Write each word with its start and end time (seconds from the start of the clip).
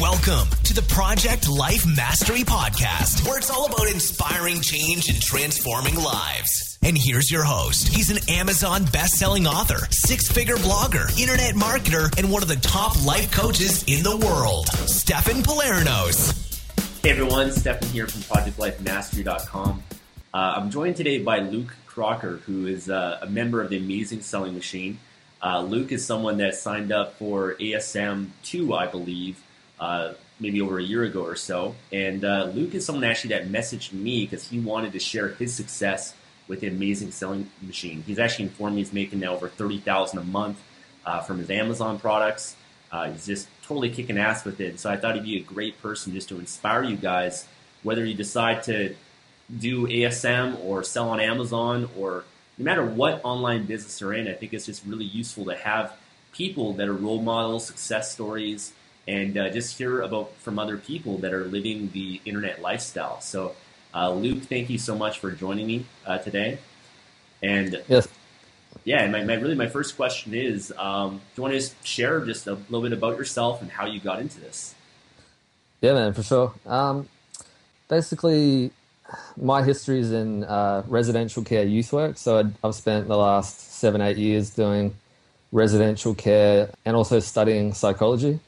Welcome 0.00 0.48
to 0.64 0.74
the 0.74 0.82
Project 0.88 1.48
Life 1.48 1.86
Mastery 1.86 2.40
Podcast, 2.40 3.24
where 3.28 3.38
it's 3.38 3.48
all 3.48 3.66
about 3.66 3.88
inspiring 3.88 4.60
change 4.60 5.08
and 5.08 5.22
transforming 5.22 5.94
lives. 5.94 6.80
And 6.82 6.98
here's 6.98 7.30
your 7.30 7.44
host. 7.44 7.94
He's 7.94 8.10
an 8.10 8.18
Amazon 8.28 8.86
best-selling 8.86 9.46
author, 9.46 9.86
six-figure 9.90 10.56
blogger, 10.56 11.16
internet 11.16 11.54
marketer, 11.54 12.12
and 12.18 12.32
one 12.32 12.42
of 12.42 12.48
the 12.48 12.56
top 12.56 13.04
life 13.06 13.30
coaches 13.30 13.84
in 13.86 14.02
the 14.02 14.16
world, 14.16 14.66
Stefan 14.66 15.44
Pylarinos. 15.44 16.32
Hey 17.04 17.10
everyone, 17.10 17.52
Stefan 17.52 17.88
here 17.90 18.08
from 18.08 18.22
ProjectLifeMastery.com. 18.22 19.82
Uh, 20.32 20.36
I'm 20.36 20.70
joined 20.70 20.96
today 20.96 21.22
by 21.22 21.38
Luke 21.38 21.72
Crocker, 21.86 22.38
who 22.46 22.66
is 22.66 22.90
uh, 22.90 23.20
a 23.22 23.26
member 23.26 23.62
of 23.62 23.70
the 23.70 23.76
Amazing 23.76 24.22
Selling 24.22 24.54
Machine. 24.54 24.98
Uh, 25.40 25.60
Luke 25.62 25.92
is 25.92 26.04
someone 26.04 26.38
that 26.38 26.56
signed 26.56 26.90
up 26.90 27.14
for 27.14 27.54
ASM 27.60 28.30
2, 28.42 28.74
I 28.74 28.88
believe, 28.88 29.40
uh, 29.80 30.14
maybe 30.40 30.60
over 30.60 30.78
a 30.78 30.82
year 30.82 31.04
ago 31.04 31.22
or 31.22 31.36
so. 31.36 31.74
And 31.92 32.24
uh, 32.24 32.50
Luke 32.54 32.74
is 32.74 32.84
someone 32.84 33.04
actually 33.04 33.34
that 33.34 33.48
messaged 33.48 33.92
me 33.92 34.24
because 34.24 34.48
he 34.48 34.58
wanted 34.58 34.92
to 34.92 34.98
share 34.98 35.28
his 35.28 35.54
success 35.54 36.14
with 36.48 36.60
the 36.60 36.66
Amazing 36.66 37.12
Selling 37.12 37.50
Machine. 37.62 38.02
He's 38.06 38.18
actually 38.18 38.46
informed 38.46 38.76
me 38.76 38.82
he's 38.82 38.92
making 38.92 39.20
now 39.20 39.34
over 39.34 39.48
30000 39.48 40.18
a 40.18 40.24
month 40.24 40.58
uh, 41.06 41.20
from 41.20 41.38
his 41.38 41.50
Amazon 41.50 41.98
products. 41.98 42.56
Uh, 42.92 43.10
he's 43.10 43.26
just 43.26 43.48
totally 43.62 43.90
kicking 43.90 44.18
ass 44.18 44.44
with 44.44 44.60
it. 44.60 44.78
So 44.78 44.90
I 44.90 44.96
thought 44.96 45.14
he'd 45.14 45.24
be 45.24 45.38
a 45.38 45.42
great 45.42 45.80
person 45.80 46.12
just 46.12 46.28
to 46.28 46.38
inspire 46.38 46.82
you 46.82 46.96
guys, 46.96 47.46
whether 47.82 48.04
you 48.04 48.14
decide 48.14 48.62
to 48.64 48.94
do 49.58 49.86
ASM 49.86 50.62
or 50.64 50.82
sell 50.82 51.08
on 51.10 51.20
Amazon 51.20 51.88
or 51.98 52.24
no 52.56 52.64
matter 52.64 52.84
what 52.84 53.20
online 53.24 53.64
business 53.64 54.00
you're 54.00 54.14
in. 54.14 54.28
I 54.28 54.34
think 54.34 54.52
it's 54.52 54.66
just 54.66 54.84
really 54.86 55.04
useful 55.04 55.44
to 55.46 55.56
have 55.56 55.96
people 56.32 56.72
that 56.74 56.88
are 56.88 56.94
role 56.94 57.22
models, 57.22 57.66
success 57.66 58.12
stories, 58.12 58.72
and 59.06 59.36
uh, 59.36 59.50
just 59.50 59.76
hear 59.76 60.00
about 60.00 60.34
from 60.38 60.58
other 60.58 60.76
people 60.76 61.18
that 61.18 61.32
are 61.32 61.44
living 61.44 61.90
the 61.92 62.20
internet 62.24 62.62
lifestyle. 62.62 63.20
So, 63.20 63.54
uh, 63.94 64.12
Luke, 64.12 64.44
thank 64.44 64.70
you 64.70 64.78
so 64.78 64.96
much 64.96 65.18
for 65.18 65.30
joining 65.30 65.66
me 65.66 65.86
uh, 66.06 66.18
today. 66.18 66.58
And 67.42 67.82
yes. 67.88 68.08
yeah, 68.84 69.02
and 69.02 69.12
my, 69.12 69.22
my, 69.24 69.34
really 69.34 69.54
my 69.54 69.68
first 69.68 69.96
question 69.96 70.34
is, 70.34 70.72
um, 70.78 71.16
do 71.16 71.22
you 71.36 71.42
want 71.42 71.52
to 71.52 71.58
just 71.58 71.86
share 71.86 72.24
just 72.24 72.46
a 72.46 72.54
little 72.54 72.82
bit 72.82 72.92
about 72.92 73.18
yourself 73.18 73.60
and 73.60 73.70
how 73.70 73.86
you 73.86 74.00
got 74.00 74.20
into 74.20 74.40
this? 74.40 74.74
Yeah, 75.80 75.92
man, 75.92 76.14
for 76.14 76.22
sure. 76.22 76.54
Um, 76.64 77.08
basically, 77.88 78.70
my 79.36 79.62
history 79.62 80.00
is 80.00 80.12
in 80.12 80.44
uh, 80.44 80.82
residential 80.86 81.44
care 81.44 81.64
youth 81.64 81.92
work. 81.92 82.16
So 82.16 82.38
i 82.38 82.66
I've 82.66 82.74
spent 82.74 83.06
the 83.06 83.18
last 83.18 83.60
seven, 83.78 84.00
eight 84.00 84.16
years 84.16 84.50
doing 84.50 84.94
residential 85.52 86.14
care 86.14 86.70
and 86.86 86.96
also 86.96 87.20
studying 87.20 87.74
psychology 87.74 88.40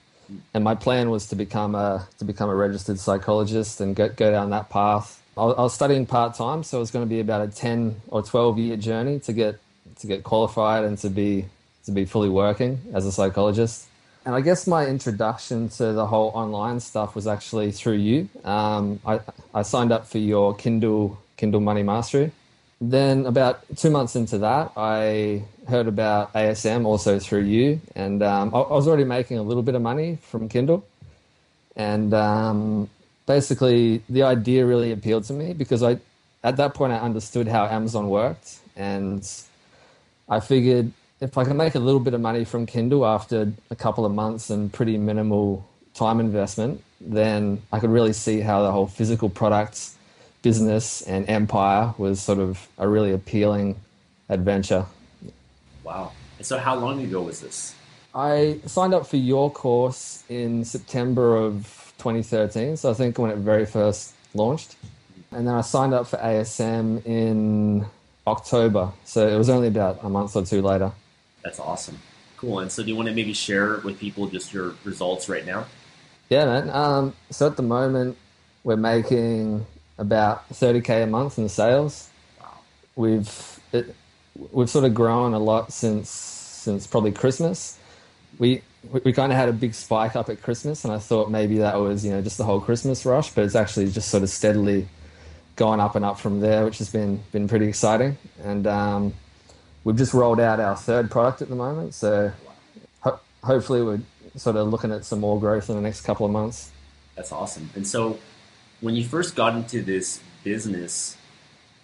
and 0.54 0.64
my 0.64 0.74
plan 0.74 1.10
was 1.10 1.26
to 1.28 1.36
become 1.36 1.74
a 1.74 2.06
to 2.18 2.24
become 2.24 2.48
a 2.50 2.54
registered 2.54 2.98
psychologist 2.98 3.80
and 3.80 3.94
go, 3.94 4.08
go 4.08 4.30
down 4.30 4.50
that 4.50 4.70
path. 4.70 5.22
I 5.36 5.44
was, 5.44 5.74
studying 5.74 6.06
part 6.06 6.34
time, 6.34 6.62
so 6.62 6.78
it 6.78 6.80
was 6.80 6.90
going 6.90 7.04
to 7.04 7.08
be 7.08 7.20
about 7.20 7.46
a 7.46 7.48
ten 7.48 8.00
or 8.08 8.22
twelve 8.22 8.58
year 8.58 8.76
journey 8.76 9.20
to 9.20 9.32
get 9.32 9.58
to 10.00 10.06
get 10.06 10.24
qualified 10.24 10.84
and 10.84 10.96
to 10.98 11.10
be 11.10 11.46
to 11.84 11.92
be 11.92 12.04
fully 12.04 12.28
working 12.28 12.80
as 12.94 13.06
a 13.06 13.12
psychologist. 13.12 13.86
And 14.24 14.34
I 14.34 14.40
guess 14.40 14.66
my 14.66 14.86
introduction 14.86 15.68
to 15.70 15.92
the 15.92 16.06
whole 16.06 16.32
online 16.34 16.80
stuff 16.80 17.14
was 17.14 17.26
actually 17.28 17.70
through 17.70 17.98
you. 17.98 18.28
Um, 18.44 18.98
I, 19.06 19.20
I 19.54 19.62
signed 19.62 19.92
up 19.92 20.08
for 20.08 20.18
your 20.18 20.54
Kindle 20.54 21.18
Kindle 21.36 21.60
Money 21.60 21.82
Mastery. 21.82 22.32
Then 22.80 23.24
about 23.24 23.64
two 23.76 23.90
months 23.90 24.16
into 24.16 24.38
that, 24.38 24.72
I 24.76 25.44
heard 25.66 25.88
about 25.88 26.34
ASM 26.34 26.84
also 26.84 27.18
through 27.18 27.44
you, 27.44 27.80
and 27.94 28.22
um, 28.22 28.54
I, 28.54 28.58
I, 28.58 28.72
was 28.72 28.86
already 28.86 29.04
making 29.04 29.38
a 29.38 29.42
little 29.42 29.62
bit 29.62 29.74
of 29.74 29.80
money 29.80 30.18
from 30.20 30.48
Kindle, 30.48 30.86
and 31.74 32.12
um, 32.12 32.90
basically 33.24 34.02
the 34.10 34.24
idea 34.24 34.66
really 34.66 34.92
appealed 34.92 35.24
to 35.24 35.32
me 35.32 35.54
because 35.54 35.82
I, 35.82 35.98
at 36.44 36.58
that 36.58 36.74
point, 36.74 36.92
I 36.92 36.98
understood 36.98 37.48
how 37.48 37.64
Amazon 37.66 38.10
worked, 38.10 38.58
and 38.76 39.26
I 40.28 40.40
figured 40.40 40.92
if 41.20 41.38
I 41.38 41.44
can 41.44 41.56
make 41.56 41.76
a 41.76 41.78
little 41.78 42.00
bit 42.00 42.12
of 42.12 42.20
money 42.20 42.44
from 42.44 42.66
Kindle 42.66 43.06
after 43.06 43.52
a 43.70 43.76
couple 43.76 44.04
of 44.04 44.12
months 44.12 44.50
and 44.50 44.70
pretty 44.70 44.98
minimal 44.98 45.66
time 45.94 46.20
investment, 46.20 46.84
then 47.00 47.62
I 47.72 47.78
could 47.80 47.90
really 47.90 48.12
see 48.12 48.40
how 48.40 48.62
the 48.62 48.70
whole 48.70 48.86
physical 48.86 49.30
products 49.30 49.95
business 50.48 51.02
and 51.02 51.28
empire 51.28 51.94
was 51.98 52.20
sort 52.20 52.38
of 52.38 52.68
a 52.78 52.86
really 52.86 53.12
appealing 53.12 53.76
adventure 54.28 54.86
Wow. 55.86 56.12
And 56.38 56.46
so, 56.46 56.58
how 56.58 56.74
long 56.74 57.00
ago 57.00 57.22
was 57.22 57.40
this? 57.40 57.74
I 58.12 58.58
signed 58.66 58.92
up 58.92 59.06
for 59.06 59.16
your 59.16 59.50
course 59.52 60.24
in 60.28 60.64
September 60.64 61.36
of 61.36 61.92
2013. 61.98 62.76
So, 62.76 62.90
I 62.90 62.94
think 62.94 63.18
when 63.18 63.30
it 63.30 63.38
very 63.38 63.64
first 63.64 64.12
launched. 64.34 64.74
And 65.30 65.46
then 65.46 65.54
I 65.54 65.60
signed 65.60 65.94
up 65.94 66.08
for 66.08 66.16
ASM 66.16 67.06
in 67.06 67.86
October. 68.26 68.92
So, 69.04 69.28
it 69.28 69.38
was 69.38 69.48
only 69.48 69.68
about 69.68 70.00
a 70.02 70.08
month 70.08 70.34
or 70.34 70.44
two 70.44 70.60
later. 70.60 70.90
That's 71.44 71.60
awesome. 71.60 72.00
Cool. 72.36 72.58
And 72.58 72.72
so, 72.72 72.82
do 72.82 72.88
you 72.88 72.96
want 72.96 73.08
to 73.08 73.14
maybe 73.14 73.32
share 73.32 73.78
with 73.78 74.00
people 74.00 74.26
just 74.26 74.52
your 74.52 74.74
results 74.82 75.28
right 75.28 75.46
now? 75.46 75.66
Yeah, 76.28 76.46
man. 76.46 76.70
Um, 76.70 77.14
so, 77.30 77.46
at 77.46 77.56
the 77.56 77.62
moment, 77.62 78.18
we're 78.64 78.76
making 78.76 79.64
about 79.98 80.48
30K 80.50 81.04
a 81.04 81.06
month 81.06 81.38
in 81.38 81.48
sales. 81.48 82.08
We've. 82.94 83.60
It, 83.72 83.94
we've 84.52 84.70
sort 84.70 84.84
of 84.84 84.94
grown 84.94 85.34
a 85.34 85.38
lot 85.38 85.72
since 85.72 86.08
since 86.08 86.86
probably 86.86 87.12
Christmas. 87.12 87.78
We 88.38 88.62
we 89.04 89.12
kind 89.12 89.32
of 89.32 89.38
had 89.38 89.48
a 89.48 89.52
big 89.52 89.74
spike 89.74 90.16
up 90.16 90.28
at 90.28 90.42
Christmas, 90.42 90.84
and 90.84 90.92
I 90.92 90.98
thought 90.98 91.30
maybe 91.30 91.58
that 91.58 91.78
was 91.78 92.04
you 92.04 92.12
know 92.12 92.22
just 92.22 92.38
the 92.38 92.44
whole 92.44 92.60
Christmas 92.60 93.04
rush, 93.04 93.30
but 93.30 93.44
it's 93.44 93.54
actually 93.54 93.90
just 93.90 94.08
sort 94.08 94.22
of 94.22 94.30
steadily 94.30 94.88
gone 95.56 95.80
up 95.80 95.96
and 95.96 96.04
up 96.04 96.18
from 96.20 96.40
there, 96.40 96.64
which 96.64 96.78
has 96.78 96.90
been 96.90 97.22
been 97.32 97.48
pretty 97.48 97.66
exciting. 97.66 98.18
And 98.42 98.66
um, 98.66 99.14
we've 99.84 99.96
just 99.96 100.14
rolled 100.14 100.40
out 100.40 100.60
our 100.60 100.76
third 100.76 101.10
product 101.10 101.42
at 101.42 101.48
the 101.48 101.56
moment, 101.56 101.94
so 101.94 102.32
ho- 103.00 103.20
hopefully 103.42 103.82
we're 103.82 104.00
sort 104.36 104.56
of 104.56 104.68
looking 104.68 104.92
at 104.92 105.04
some 105.04 105.20
more 105.20 105.40
growth 105.40 105.70
in 105.70 105.76
the 105.76 105.82
next 105.82 106.02
couple 106.02 106.26
of 106.26 106.32
months. 106.32 106.70
That's 107.14 107.32
awesome. 107.32 107.70
And 107.74 107.86
so, 107.86 108.18
when 108.80 108.94
you 108.94 109.04
first 109.04 109.34
got 109.34 109.54
into 109.54 109.82
this 109.82 110.20
business, 110.44 111.16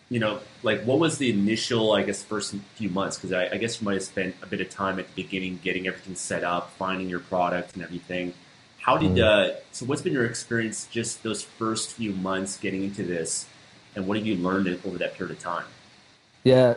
you 0.09 0.21
know, 0.21 0.41
like 0.63 0.83
what 0.83 0.99
was 0.99 1.19
the 1.19 1.31
initial, 1.31 1.93
I 1.93 2.03
guess, 2.03 2.23
first 2.23 2.55
few 2.75 2.91
months? 2.91 3.17
Because 3.17 3.33
I, 3.33 3.49
I, 3.55 3.57
guess 3.57 3.81
you 3.81 3.87
might 3.87 3.95
have 3.95 4.03
spent 4.03 4.35
a 4.43 4.47
bit 4.47 4.61
of 4.61 4.69
time 4.69 4.99
at 4.99 5.09
the 5.09 5.23
beginning 5.23 5.59
getting 5.65 5.87
everything 5.87 6.15
set 6.15 6.45
up, 6.45 6.71
finding 6.73 7.09
your 7.09 7.21
product 7.21 7.75
and 7.75 7.83
everything. 7.83 8.35
How 8.79 8.99
did, 8.99 9.13
mm. 9.13 9.23
uh, 9.23 9.57
so 9.73 9.87
what's 9.87 10.03
been 10.03 10.13
your 10.13 10.27
experience 10.27 10.87
just 10.91 11.23
those 11.23 11.43
first 11.43 11.93
few 11.93 12.13
months 12.13 12.59
getting 12.59 12.85
into 12.85 13.05
this? 13.05 13.47
And 13.95 14.07
what 14.07 14.17
have 14.17 14.27
you 14.27 14.37
learned 14.37 14.69
over 14.85 14.99
that 14.99 15.15
period 15.15 15.37
of 15.37 15.43
time? 15.43 15.65
Yeah, 16.45 16.75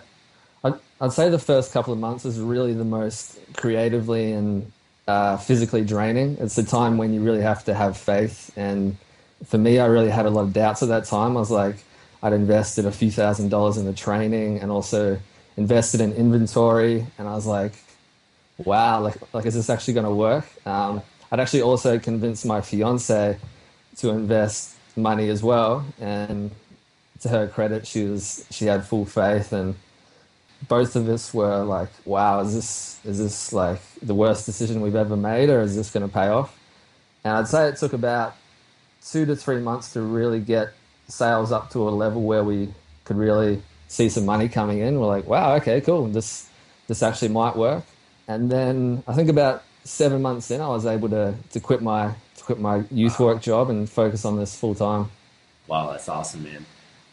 I'd, 0.63 0.75
I'd 1.01 1.11
say 1.11 1.29
the 1.29 1.39
first 1.39 1.73
couple 1.73 1.93
of 1.93 1.99
months 1.99 2.25
is 2.25 2.39
really 2.39 2.73
the 2.73 2.85
most 2.85 3.39
creatively 3.55 4.31
and 4.31 4.71
uh, 5.07 5.37
physically 5.37 5.83
draining. 5.83 6.37
It's 6.39 6.55
the 6.55 6.63
time 6.63 6.97
when 6.97 7.13
you 7.13 7.21
really 7.21 7.41
have 7.41 7.65
to 7.65 7.73
have 7.73 7.97
faith. 7.97 8.51
And 8.55 8.97
for 9.43 9.57
me, 9.57 9.79
I 9.79 9.85
really 9.85 10.09
had 10.09 10.25
a 10.25 10.29
lot 10.29 10.41
of 10.41 10.53
doubts 10.53 10.81
at 10.81 10.89
that 10.89 11.05
time. 11.05 11.35
I 11.35 11.39
was 11.39 11.51
like, 11.51 11.77
I'd 12.23 12.33
invested 12.33 12.85
a 12.85 12.91
few 12.91 13.11
thousand 13.11 13.49
dollars 13.49 13.77
in 13.77 13.85
the 13.85 13.93
training 13.93 14.59
and 14.59 14.71
also 14.71 15.19
invested 15.57 16.01
in 16.01 16.13
inventory. 16.13 17.05
And 17.17 17.27
I 17.27 17.35
was 17.35 17.45
like, 17.45 17.73
wow, 18.57 19.01
like, 19.01 19.15
like 19.33 19.45
is 19.45 19.53
this 19.53 19.69
actually 19.69 19.95
going 19.95 20.05
to 20.05 20.15
work? 20.15 20.45
Um, 20.65 21.01
I'd 21.31 21.39
actually 21.39 21.61
also 21.61 21.99
convinced 21.99 22.45
my 22.45 22.61
fiance 22.61 23.37
to 23.97 24.09
invest 24.09 24.75
money 24.95 25.29
as 25.29 25.43
well. 25.43 25.85
And 25.99 26.51
to 27.21 27.29
her 27.29 27.47
credit, 27.47 27.85
she 27.85 28.05
was, 28.05 28.45
she 28.49 28.65
had 28.65 28.85
full 28.85 29.05
faith 29.05 29.51
and 29.51 29.75
both 30.67 30.95
of 30.95 31.07
us 31.09 31.33
were 31.33 31.63
like, 31.63 31.89
wow, 32.05 32.39
is 32.39 32.55
this, 32.55 32.99
is 33.03 33.19
this 33.19 33.53
like 33.53 33.81
the 34.01 34.15
worst 34.15 34.45
decision 34.45 34.81
we've 34.81 34.95
ever 34.95 35.15
made 35.15 35.49
or 35.49 35.61
is 35.61 35.75
this 35.75 35.91
going 35.91 36.07
to 36.07 36.13
pay 36.13 36.27
off? 36.27 36.57
And 37.23 37.35
I'd 37.37 37.47
say 37.47 37.67
it 37.67 37.77
took 37.77 37.93
about 37.93 38.35
two 39.11 39.25
to 39.25 39.35
three 39.35 39.59
months 39.59 39.93
to 39.93 40.01
really 40.01 40.39
get 40.39 40.73
sales 41.07 41.51
up 41.51 41.69
to 41.71 41.87
a 41.87 41.91
level 41.91 42.21
where 42.21 42.43
we 42.43 42.73
could 43.03 43.17
really 43.17 43.61
see 43.87 44.09
some 44.09 44.25
money 44.25 44.49
coming 44.49 44.79
in. 44.79 44.99
We're 44.99 45.07
like, 45.07 45.27
wow, 45.27 45.55
okay, 45.55 45.81
cool. 45.81 46.07
This 46.07 46.49
this 46.87 47.03
actually 47.03 47.29
might 47.29 47.55
work. 47.55 47.83
And 48.27 48.51
then 48.51 49.03
I 49.07 49.13
think 49.13 49.29
about 49.29 49.63
seven 49.83 50.21
months 50.21 50.49
in, 50.51 50.61
I 50.61 50.67
was 50.67 50.85
able 50.85 51.09
to 51.09 51.35
to 51.51 51.59
quit 51.59 51.81
my 51.81 52.13
to 52.37 52.43
quit 52.43 52.59
my 52.59 52.83
youth 52.91 53.19
wow. 53.19 53.27
work 53.27 53.41
job 53.41 53.69
and 53.69 53.89
focus 53.89 54.25
on 54.25 54.37
this 54.37 54.57
full 54.57 54.75
time. 54.75 55.11
Wow, 55.67 55.91
that's 55.91 56.09
awesome, 56.09 56.43
man. 56.43 56.65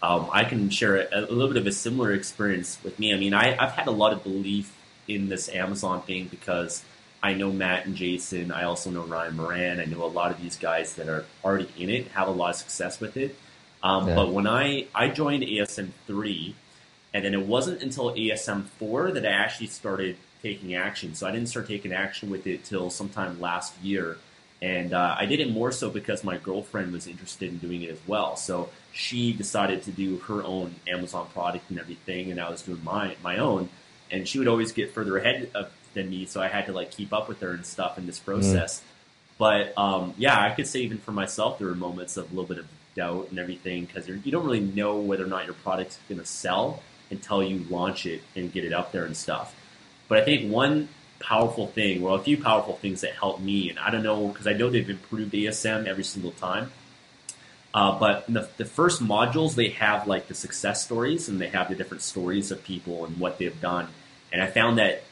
Um, 0.03 0.29
I 0.33 0.45
can 0.45 0.69
share 0.69 0.97
a, 0.97 1.21
a, 1.21 1.21
little 1.21 1.49
bit 1.49 1.57
of 1.57 1.67
a 1.67 1.73
similar 1.73 2.13
experience 2.13 2.77
with 2.83 2.99
me. 2.99 3.15
I 3.15 3.19
mean, 3.19 3.33
I, 3.33 3.57
I've 3.57 3.71
had 3.71 3.87
a 3.87 3.93
lot 3.93 4.13
of 4.13 4.25
belief 4.25 4.75
in 5.07 5.29
this 5.29 5.49
Amazon 5.49 6.03
thing 6.03 6.27
because 6.27 6.85
I 7.23 7.35
know 7.35 7.53
Matt 7.53 7.87
and 7.87 7.95
Jason. 7.95 8.51
I 8.51 8.65
also 8.65 8.91
know 8.91 9.03
Ryan 9.03 9.37
Moran. 9.37 9.81
I 9.81 9.85
know 9.85 10.05
a 10.05 10.07
lot 10.07 10.33
of 10.33 10.43
these 10.43 10.57
guys 10.57 10.95
that 10.95 11.09
are 11.09 11.25
already 11.45 11.69
in 11.79 11.89
it, 11.89 12.09
have 12.09 12.27
a 12.27 12.33
lot 12.33 12.51
of 12.51 12.57
success 12.57 13.01
with 13.01 13.17
it. 13.17 13.37
Um, 13.83 14.09
yeah. 14.09 14.15
But 14.15 14.33
when 14.33 14.47
I, 14.47 14.87
I 14.95 15.09
joined 15.09 15.45
ASM 15.45 15.91
3, 16.07 16.55
and 17.15 17.25
then 17.25 17.35
it 17.35 17.47
wasn't 17.47 17.83
until 17.83 18.13
ASM 18.13 18.65
4 18.79 19.13
that 19.13 19.25
I 19.27 19.31
actually 19.31 19.69
started 19.69 20.17
taking 20.43 20.75
action. 20.75 21.15
So 21.15 21.27
I 21.27 21.31
didn't 21.31 21.49
start 21.49 21.69
taking 21.69 21.93
action 21.93 22.31
with 22.31 22.47
it 22.47 22.65
till 22.65 22.91
sometime 22.91 23.41
last 23.41 23.79
year. 23.81 24.19
And 24.61 24.93
uh, 24.93 25.17
I 25.19 25.27
did 25.27 25.41
it 25.41 25.51
more 25.51 25.73
so 25.73 25.91
because 25.91 26.23
my 26.23 26.37
girlfriend 26.37 26.93
was 26.93 27.07
interested 27.07 27.51
in 27.51 27.59
doing 27.59 27.83
it 27.83 27.91
as 27.91 27.99
well. 28.07 28.37
So 28.37 28.71
she 28.93 29.33
decided 29.33 29.83
to 29.85 29.91
do 29.91 30.19
her 30.19 30.43
own 30.43 30.77
Amazon 30.87 31.27
product 31.33 31.69
and 31.71 31.81
everything, 31.81 32.31
and 32.31 32.41
I 32.41 32.49
was 32.49 32.63
doing 32.63 32.83
my 32.85 33.17
my 33.25 33.39
own. 33.39 33.69
And 34.11 34.29
she 34.29 34.39
would 34.39 34.47
always 34.47 34.71
get 34.71 34.93
further 34.93 35.17
ahead 35.17 35.51
of, 35.55 35.73
than 35.95 36.11
me, 36.11 36.27
so 36.27 36.41
I 36.41 36.49
had 36.49 36.67
to 36.67 36.73
like 36.73 36.91
keep 36.91 37.13
up 37.13 37.29
with 37.29 37.41
her 37.41 37.51
and 37.51 37.65
stuff 37.65 37.99
in 37.99 38.07
this 38.07 38.19
mm. 38.19 38.25
process. 38.25 38.81
Mm. 38.81 38.83
But 39.39 39.79
um, 39.79 40.15
yeah, 40.19 40.41
I 40.41 40.51
could 40.51 40.67
say 40.67 40.81
even 40.81 40.99
for 40.99 41.13
myself, 41.13 41.59
there 41.59 41.69
were 41.69 41.75
moments 41.75 42.17
of 42.17 42.27
a 42.27 42.35
little 42.35 42.47
bit 42.49 42.59
of 42.59 42.67
doubt 42.95 43.29
and 43.31 43.39
everything 43.39 43.85
because 43.85 44.07
you 44.09 44.31
don't 44.31 44.45
really 44.45 44.61
know 44.61 44.99
whether 44.99 45.25
or 45.25 45.29
not 45.29 45.47
your 45.47 45.55
product's 45.55 45.99
going 46.09 46.21
to 46.21 46.27
sell 46.27 46.83
until 47.11 47.43
you 47.43 47.65
launch 47.71 48.07
it 48.07 48.23
and 48.37 48.53
get 48.53 48.65
it 48.65 48.73
up 48.73 48.93
there 48.93 49.05
and 49.05 49.17
stuff. 49.17 49.55
But 50.09 50.19
I 50.19 50.25
think 50.25 50.53
one 50.53 50.89
powerful 51.19 51.67
thing, 51.67 52.03
well, 52.03 52.15
a 52.15 52.23
few 52.23 52.37
powerful 52.37 52.75
things 52.77 53.01
that 53.01 53.13
helped 53.15 53.41
me, 53.41 53.71
and 53.71 53.79
I 53.79 53.91
don't 53.91 54.03
know 54.03 54.29
because 54.29 54.47
I 54.47 54.53
know 54.53 54.71
they've 54.71 54.89
improved 54.89 55.33
ASM 55.33 55.87
every 55.87 56.05
single 56.05 56.33
time. 56.33 56.71
Uh, 57.75 57.99
but 57.99 58.27
the, 58.27 58.49
the 58.59 58.65
first 58.65 59.03
modules, 59.03 59.55
they 59.55 59.71
have 59.71 60.07
like 60.07 60.29
the 60.29 60.35
success 60.35 60.85
stories 60.85 61.29
and 61.29 61.41
they 61.41 61.49
have 61.49 61.71
the 61.71 61.75
different 61.75 62.03
stories 62.03 62.51
of 62.51 62.63
people 62.65 63.07
and 63.07 63.19
what 63.19 63.39
they've 63.39 63.61
done. 63.61 63.89
And 64.31 64.43
I 64.43 64.47
found 64.47 64.79
that 64.79 65.03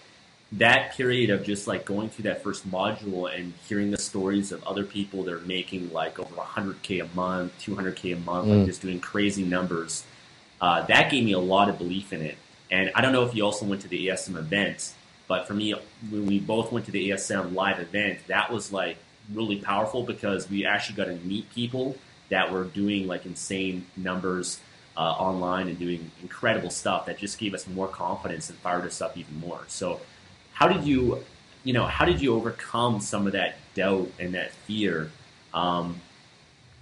that 0.53 0.93
period 0.97 1.31
of 1.31 1.45
just 1.45 1.69
like 1.69 1.85
going 1.85 2.09
through 2.09 2.25
that 2.25 2.43
first 2.43 2.69
module 2.69 3.33
and 3.33 3.53
hearing 3.69 3.91
the 3.91 3.99
stories 3.99 4.51
of 4.51 4.63
other 4.65 4.85
people 4.85 5.23
that 5.23 5.33
are 5.33 5.41
making 5.41 5.93
like 5.93 6.19
over 6.19 6.35
100k 6.35 7.03
a 7.03 7.15
month, 7.15 7.53
200k 7.61 8.15
a 8.17 8.21
month, 8.21 8.49
mm. 8.49 8.59
like 8.59 8.67
just 8.67 8.83
doing 8.83 8.99
crazy 8.99 9.45
numbers, 9.45 10.05
uh, 10.61 10.85
that 10.87 11.11
gave 11.11 11.25
me 11.25 11.33
a 11.33 11.39
lot 11.39 11.69
of 11.69 11.79
belief 11.79 12.13
in 12.13 12.21
it. 12.21 12.37
And 12.71 12.91
I 12.95 13.01
don't 13.01 13.13
know 13.13 13.25
if 13.25 13.35
you 13.35 13.45
also 13.45 13.65
went 13.65 13.83
to 13.83 13.89
the 13.89 14.09
ASM 14.09 14.37
event, 14.37 14.93
but 15.29 15.47
for 15.47 15.55
me, 15.55 15.75
when 16.11 16.27
we 16.27 16.41
both 16.41 16.73
went 16.73 16.87
to 16.87 16.93
the 16.93 17.11
ASM 17.11 17.55
live 17.55 17.79
event, 17.79 18.19
that 18.27 18.53
was 18.53 18.73
like 18.73 18.97
really 19.33 19.57
powerful 19.57 20.03
because 20.03 20.51
we 20.51 20.67
actually 20.67 20.97
got 20.97 21.05
to 21.05 21.15
meet 21.27 21.49
people 21.51 21.97
that 22.31 22.51
were 22.51 22.65
doing 22.65 23.07
like 23.07 23.27
insane 23.27 23.87
numbers 23.97 24.61
uh, 24.97 25.01
online 25.01 25.69
and 25.69 25.79
doing 25.79 26.11
incredible 26.23 26.71
stuff 26.71 27.07
that 27.07 27.19
just 27.19 27.39
gave 27.39 27.55
us 27.55 27.67
more 27.69 27.89
confidence 27.89 28.51
and 28.51 28.59
fired 28.59 28.85
us 28.85 29.01
up 29.01 29.17
even 29.17 29.39
more. 29.39 29.61
So, 29.69 30.01
how 30.53 30.69
did 30.69 30.85
you, 30.85 31.23
you 31.65 31.73
know, 31.73 31.87
how 31.87 32.05
did 32.05 32.21
you 32.21 32.35
overcome 32.35 33.01
some 33.01 33.27
of 33.27 33.33
that 33.33 33.57
doubt 33.75 34.11
and 34.19 34.35
that 34.35 34.53
fear? 34.53 35.11
Um, 35.55 36.01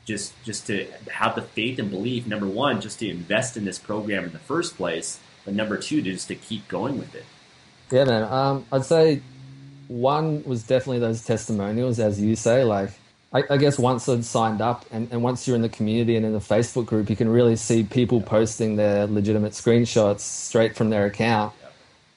just 0.04 0.32
just 0.42 0.66
to 0.66 0.86
have 1.10 1.34
the 1.34 1.42
faith 1.42 1.78
and 1.78 1.90
belief. 1.90 2.26
Number 2.26 2.46
one, 2.46 2.80
just 2.80 2.98
to 3.00 3.08
invest 3.08 3.56
in 3.56 3.64
this 3.64 3.78
program 3.78 4.24
in 4.24 4.32
the 4.32 4.38
first 4.38 4.76
place, 4.76 5.20
but 5.44 5.54
number 5.54 5.76
two, 5.76 6.02
just 6.02 6.28
to 6.28 6.34
keep 6.34 6.66
going 6.66 6.98
with 6.98 7.14
it. 7.14 7.24
Yeah, 7.90 8.04
man. 8.04 8.24
Um, 8.24 8.66
I'd 8.72 8.84
say 8.84 9.20
one 9.88 10.42
was 10.44 10.62
definitely 10.62 10.98
those 10.98 11.24
testimonials, 11.24 11.98
as 11.98 12.20
you 12.20 12.36
say. 12.36 12.64
Like, 12.64 12.90
I, 13.32 13.42
I, 13.50 13.56
guess 13.56 13.78
once 13.78 14.08
I'd 14.08 14.24
signed 14.24 14.60
up 14.60 14.84
and, 14.90 15.08
and 15.10 15.22
once 15.22 15.46
you're 15.46 15.56
in 15.56 15.62
the 15.62 15.68
community 15.68 16.16
and 16.16 16.24
in 16.24 16.32
the 16.32 16.38
Facebook 16.38 16.86
group, 16.86 17.10
you 17.10 17.16
can 17.16 17.28
really 17.28 17.56
see 17.56 17.82
people 17.84 18.20
posting 18.20 18.76
their 18.76 19.06
legitimate 19.06 19.52
screenshots 19.52 20.20
straight 20.20 20.76
from 20.76 20.90
their 20.90 21.06
account 21.06 21.52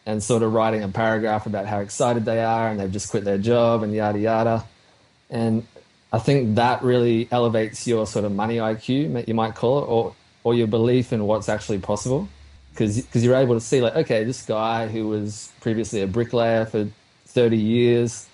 and 0.06 0.22
sort 0.22 0.44
of 0.44 0.54
writing 0.54 0.84
a 0.84 0.88
paragraph 0.90 1.46
about 1.46 1.66
how 1.66 1.80
excited 1.80 2.26
they 2.26 2.44
are 2.44 2.70
and 2.70 2.80
they've 2.80 2.92
just 2.92 3.10
quit 3.12 3.24
their 3.24 3.38
job 3.38 3.84
and 3.84 3.94
yada 3.94 4.20
yada. 4.20 4.66
And 5.30 5.66
I 6.12 6.20
think 6.20 6.56
that 6.56 6.84
really 6.84 7.28
elevates 7.32 7.88
your 7.88 8.06
sort 8.06 8.26
of 8.26 8.32
money 8.32 8.58
IQ, 8.58 9.28
you 9.28 9.34
might 9.34 9.56
call 9.56 9.80
it, 9.80 9.86
or, 9.88 10.16
or 10.44 10.54
your 10.54 10.68
belief 10.68 11.14
in 11.14 11.26
what's 11.26 11.50
actually 11.50 11.80
possible 11.80 12.28
because 12.72 13.24
you're 13.24 13.36
able 13.36 13.56
to 13.56 13.62
see 13.62 13.82
like 13.82 13.96
okay 13.96 14.24
this 14.24 14.44
guy 14.44 14.88
who 14.88 15.08
was 15.08 15.52
previously 15.60 16.02
a 16.02 16.08
bricklayer 16.08 16.66
for 16.66 16.88
30 17.28 17.58
years 17.58 18.28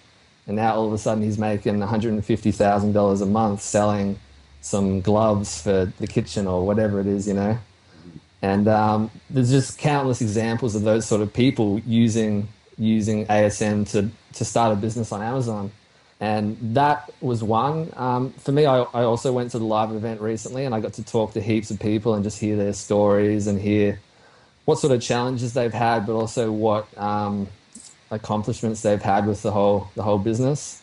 and 0.45 0.55
now 0.55 0.75
all 0.75 0.87
of 0.87 0.93
a 0.93 0.97
sudden 0.97 1.23
he's 1.23 1.37
making 1.37 1.77
$150,000 1.79 3.21
a 3.21 3.25
month 3.25 3.61
selling 3.61 4.19
some 4.61 5.01
gloves 5.01 5.61
for 5.61 5.91
the 5.99 6.07
kitchen 6.07 6.47
or 6.47 6.65
whatever 6.65 6.99
it 6.99 7.07
is 7.07 7.27
you 7.27 7.33
know 7.33 7.57
and 8.41 8.67
um, 8.67 9.11
there's 9.29 9.49
just 9.49 9.77
countless 9.79 10.21
examples 10.21 10.75
of 10.75 10.83
those 10.83 11.05
sort 11.05 11.21
of 11.21 11.33
people 11.33 11.79
using 11.85 12.47
using 12.77 13.25
ASM 13.25 13.89
to 13.91 14.09
to 14.33 14.45
start 14.45 14.73
a 14.73 14.75
business 14.75 15.11
on 15.11 15.21
Amazon 15.21 15.71
and 16.19 16.57
that 16.75 17.11
was 17.21 17.43
one. 17.43 17.91
Um, 17.95 18.31
for 18.33 18.51
me, 18.51 18.65
I, 18.65 18.79
I 18.81 19.03
also 19.03 19.31
went 19.31 19.51
to 19.51 19.59
the 19.59 19.65
live 19.65 19.91
event 19.91 20.19
recently 20.19 20.65
and 20.65 20.73
I 20.73 20.79
got 20.79 20.93
to 20.93 21.03
talk 21.03 21.33
to 21.33 21.41
heaps 21.41 21.69
of 21.69 21.79
people 21.79 22.15
and 22.15 22.23
just 22.23 22.39
hear 22.39 22.55
their 22.55 22.73
stories 22.73 23.45
and 23.45 23.59
hear 23.59 23.99
what 24.65 24.79
sort 24.79 24.93
of 24.93 25.01
challenges 25.01 25.53
they've 25.53 25.73
had, 25.73 26.07
but 26.07 26.13
also 26.13 26.51
what 26.51 26.87
um, 26.97 27.47
accomplishments 28.09 28.81
they've 28.81 29.01
had 29.01 29.27
with 29.27 29.43
the 29.43 29.51
whole 29.51 29.89
the 29.95 30.03
whole 30.03 30.17
business. 30.17 30.81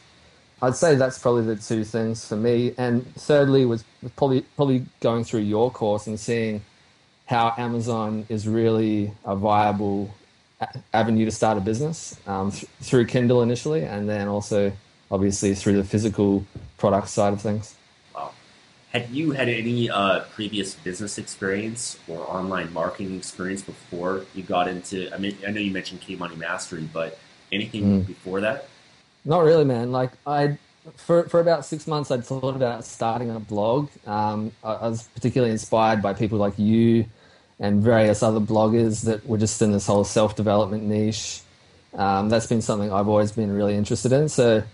I'd 0.62 0.76
say 0.76 0.94
that's 0.94 1.18
probably 1.18 1.42
the 1.42 1.56
two 1.56 1.84
things 1.84 2.26
for 2.26 2.36
me. 2.36 2.72
And 2.78 3.04
thirdly, 3.16 3.66
was 3.66 3.84
probably 4.14 4.42
probably 4.56 4.86
going 5.00 5.24
through 5.24 5.40
your 5.40 5.70
course 5.70 6.06
and 6.06 6.18
seeing 6.18 6.62
how 7.26 7.54
Amazon 7.56 8.26
is 8.28 8.46
really 8.46 9.12
a 9.24 9.34
viable 9.34 10.14
avenue 10.92 11.24
to 11.24 11.30
start 11.30 11.58
a 11.58 11.60
business 11.60 12.18
um, 12.26 12.50
th- 12.50 12.66
through 12.80 13.06
Kindle 13.06 13.42
initially, 13.42 13.82
and 13.84 14.08
then 14.08 14.28
also 14.28 14.72
obviously 15.10 15.54
through 15.54 15.76
the 15.76 15.84
physical 15.84 16.44
product 16.76 17.08
side 17.08 17.32
of 17.32 17.40
things. 17.40 17.74
Wow. 18.14 18.32
Had 18.92 19.10
you 19.10 19.32
had 19.32 19.48
any 19.48 19.90
uh, 19.90 20.20
previous 20.34 20.74
business 20.74 21.18
experience 21.18 21.98
or 22.08 22.20
online 22.30 22.72
marketing 22.72 23.16
experience 23.16 23.62
before 23.62 24.24
you 24.34 24.42
got 24.42 24.68
into? 24.68 25.12
I 25.14 25.18
mean, 25.18 25.36
I 25.46 25.50
know 25.50 25.60
you 25.60 25.72
mentioned 25.72 26.00
K 26.00 26.16
Money 26.16 26.36
Mastery, 26.36 26.88
but 26.92 27.18
anything 27.52 28.02
mm. 28.02 28.06
before 28.06 28.40
that? 28.40 28.68
Not 29.24 29.44
really, 29.44 29.64
man. 29.64 29.92
Like 29.92 30.10
I, 30.26 30.58
for 30.96 31.28
for 31.28 31.40
about 31.40 31.64
six 31.64 31.86
months, 31.86 32.10
I'd 32.10 32.24
thought 32.24 32.56
about 32.56 32.84
starting 32.84 33.30
a 33.30 33.40
blog. 33.40 33.88
Um, 34.06 34.52
I, 34.62 34.72
I 34.72 34.88
was 34.88 35.08
particularly 35.14 35.52
inspired 35.52 36.02
by 36.02 36.14
people 36.14 36.38
like 36.38 36.58
you 36.58 37.06
and 37.60 37.82
various 37.82 38.22
other 38.22 38.40
bloggers 38.40 39.04
that 39.04 39.26
were 39.26 39.38
just 39.38 39.60
in 39.62 39.72
this 39.72 39.86
whole 39.86 40.04
self 40.04 40.36
development 40.36 40.84
niche. 40.84 41.40
Um, 41.94 42.28
that's 42.28 42.46
been 42.46 42.62
something 42.62 42.92
I've 42.92 43.08
always 43.08 43.32
been 43.32 43.52
really 43.52 43.74
interested 43.74 44.12
in. 44.12 44.28
So 44.28 44.64